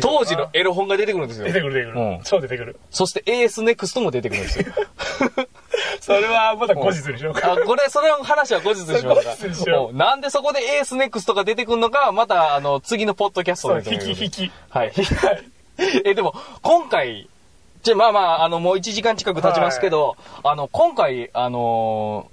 [0.01, 1.53] 当時のエロ本が出てくるんですよ出。
[1.53, 2.01] てくる出てくる。
[2.01, 2.79] うん超出てくる。
[2.91, 4.67] そして AS ネクストも出てくるんですよ。
[6.01, 7.53] それはまた後日にしようか。
[7.53, 13.95] あ、これ、それの話は後日にしますか後日にしよううんなんでそこで AS ネクストが出てくるのかは、また、あの、次のポッドキャストで。
[13.95, 14.53] 引き引き。
[14.71, 14.93] はい。
[16.05, 17.29] え、でも、今回、
[17.83, 22.33] じゃ、まあまあ、あの、もう1時間近く経ちますけど、あの、今回、あのー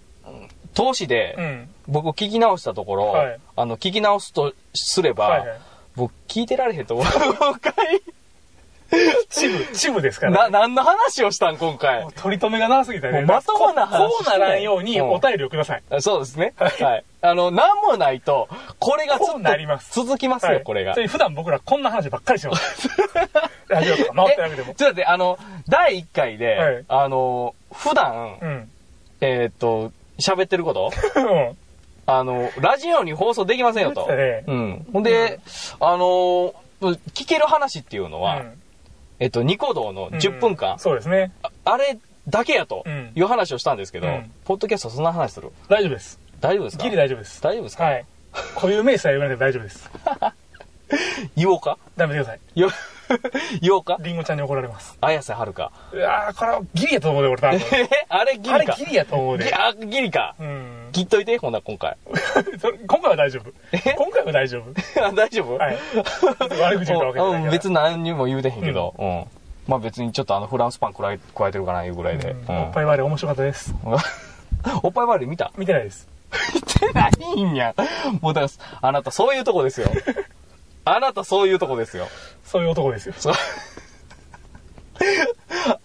[0.75, 1.69] 投資うで、ん。
[1.87, 5.59] 僕聞き直したところ、はいあの、聞き直すとすれば、はいはい。
[5.99, 7.05] 僕聞いてられへんと思う。
[7.37, 8.01] 今回。
[9.29, 10.49] チブ、チブですかな、ら。
[10.49, 12.07] 何の話をしたん、今回。
[12.15, 13.19] 取り留めが長すぎたね。
[13.19, 15.83] もうまともな話ここうならんようにうんお便りをください。
[16.01, 16.53] そうですね。
[16.57, 17.03] はい。
[17.21, 18.47] あの、なんもないと、
[18.79, 22.89] これがずっこうなりますと続きますよ、はいこれが普段僕らこんな話ばっかりします。
[23.67, 24.13] ラジオとか？
[24.15, 24.73] 回ってなくてもえ。
[24.73, 25.37] ちょっと待って、あの、
[25.67, 28.71] 第1回で、はいあの、普段、うん。
[29.21, 30.91] えーっと、喋ってること？
[31.15, 31.57] うん。
[32.17, 34.05] あの、ラジオに放送できませんよと。
[34.07, 34.85] 言ってたうん。
[34.93, 35.39] ほんで、
[35.79, 36.53] あの、
[37.13, 38.53] 聞ける話っていうのは、うん
[39.19, 41.31] えっと、ニコ動の10分間、そうですね。
[41.43, 45.51] ああれだけやとうんいう話をしたんですけど、うんポッドキャストそんな話する？
[45.67, 46.19] 大丈夫です。
[46.39, 46.83] 大丈夫ですか？
[46.85, 47.41] ギリ大丈夫です。
[47.41, 48.05] 大丈夫ですか、はい。
[48.55, 49.89] 固有名詞は言わなくて大丈夫です。
[51.35, 51.77] 言おうか？
[51.97, 52.59] ダメてください。
[52.59, 52.69] よ
[53.61, 54.97] 言おうかリンゴちゃんに怒られます。
[55.01, 55.71] 綾瀬はるか。
[55.91, 57.59] うわーこれはギリやと思うで、俺多分。
[57.59, 59.45] え あれギリかあれギリやと思うで。
[59.45, 60.35] ギあギリか。
[60.39, 60.89] うん。
[60.91, 61.97] 切っといて、ほんなら今回。
[62.59, 63.51] それ今回は大丈夫。
[63.71, 63.93] え？
[63.97, 64.73] 今回は大丈夫。
[65.05, 65.55] あ大丈夫？
[65.57, 65.77] はい。
[65.95, 65.99] 悪
[66.45, 67.23] 口言うたわけじゃないから。
[67.25, 69.25] うん別に何にも言うてへんけど、うん。
[69.67, 72.31] まあ別にちょっとあのフランスパン加え加えてるかないうぐらいで。
[72.31, 73.73] うんおっぱい割り面白かったです。
[74.83, 75.51] おっぱい割り見た？
[75.57, 76.07] 見てないです。
[76.53, 77.73] 見てないんや。
[78.21, 79.87] もうだから、あなたそういうとこですよ。
[80.95, 82.07] あなたそういうとこですよ。
[82.43, 83.13] そういう男ですよ。
[83.17, 83.33] そう。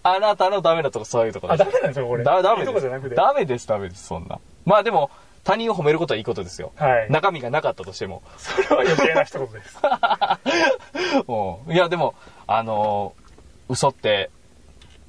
[0.03, 1.71] あなたのダメなとこそういうとこあ、です。
[1.71, 2.23] ダメなんですよ、これ。
[2.23, 3.15] だ、ダメいいとですこじゃなくて。
[3.15, 4.39] ダメです、ダメです、そんな。
[4.65, 5.11] まあでも、
[5.43, 6.71] 他人を褒めることはいいことですよ。
[6.75, 7.11] はい。
[7.11, 8.23] 中身がなかったとしても。
[8.37, 9.77] それは余計な一言です。
[11.27, 12.15] うんいや、でも、
[12.47, 13.25] あのー
[13.67, 14.29] 嘘って、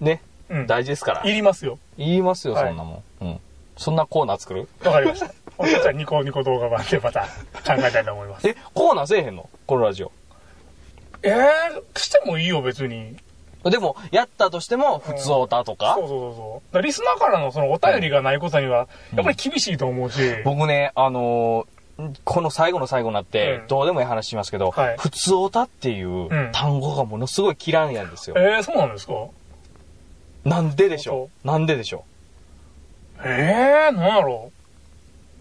[0.00, 0.66] ね、うん。
[0.66, 1.22] 大事ですから。
[1.24, 1.78] いりますよ。
[1.98, 3.24] 言いますよ、はいそんなもん。
[3.24, 3.40] うん。
[3.76, 4.68] そんなコーナー作る？
[4.84, 5.26] わかりました。
[5.58, 8.48] 俺たちはニコニコ動画版でまた考えたいと思います。
[8.48, 9.48] え、コーナーせえへんの？
[9.66, 10.12] このラジオ。
[11.22, 13.16] えー、してもいいよ、別に。
[13.64, 16.72] でも、やったとしても、普通オタとか、そうそうそうそう。
[16.72, 20.20] だからリスナーからのそのお便りがないことには、やっぱり厳しいと思うし。
[20.44, 21.66] 僕ね、あのー
[22.24, 28.36] この最後の最後になって、うんどうでもいい話しますけど、はい普通オタっていううん単語がものすごい嫌いなんですよ。
[28.38, 29.14] えー、そうなんですか？
[30.44, 31.46] なんででしょう？
[31.46, 32.04] なんででしょ
[33.24, 34.52] えー、なんやろ？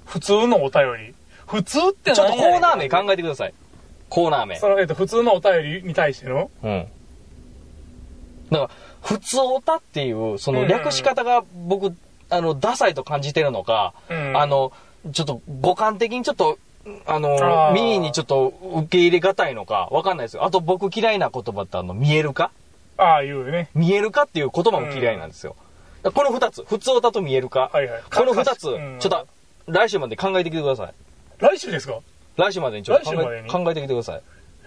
[0.06, 1.14] 普通のお便り。
[1.48, 3.54] 普通ってうちょっとコーナー名か考えてください。
[4.10, 4.56] コーナー名。
[4.58, 6.88] その、えっと、普通のお便りに対してのうん。
[8.52, 8.70] だから、
[9.02, 11.96] 普通オタっていう、そのうん略し方が僕、
[12.30, 14.72] あの、ダサいと感じてるのか、うんあの、
[15.12, 16.58] ちょっと五感的にちょっと、
[17.06, 20.46] あの、あー耳にちょっと受け入れがたいのか、わかんないですよ。
[20.46, 22.52] あと僕嫌いな言葉ってあの、見えるか？
[22.98, 23.70] ああ、言うよね。
[23.76, 25.56] 見えるかっていう言葉も嫌いなんですよ。
[26.04, 29.28] だからこの二つ、普通オタと見えるか、はいはいこの二つ、ちょうんっと、
[29.68, 30.94] 来週まで考えてきてください。
[31.40, 32.00] 来週ですか？
[32.38, 33.50] 来週までにちょっと考え来週までに？
[33.50, 34.22] 考えてきてください。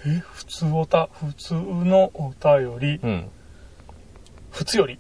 [0.07, 3.29] え、普通おた、普通のお便り、うん。
[4.51, 4.99] 普通より？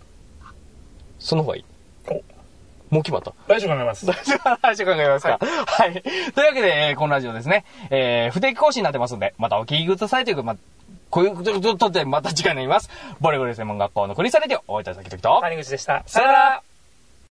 [1.18, 1.64] その方がいい。
[2.08, 2.14] お
[2.94, 3.32] もう決まった。
[3.48, 4.06] 来週考えます。
[4.62, 5.38] 来週考えますか。
[5.40, 6.02] はい。
[6.32, 10.56] というわけで、えーこのラジオですね、えー不定期更新になってますんで、またお聞きくださいというか、まあ、
[11.10, 12.88] こういうことでまた次回になります。
[13.20, 16.02] ボリボリ専門学校のクリスタルレディオ、お会いいたい先ときと、谷口でした。
[16.06, 16.62] さよなら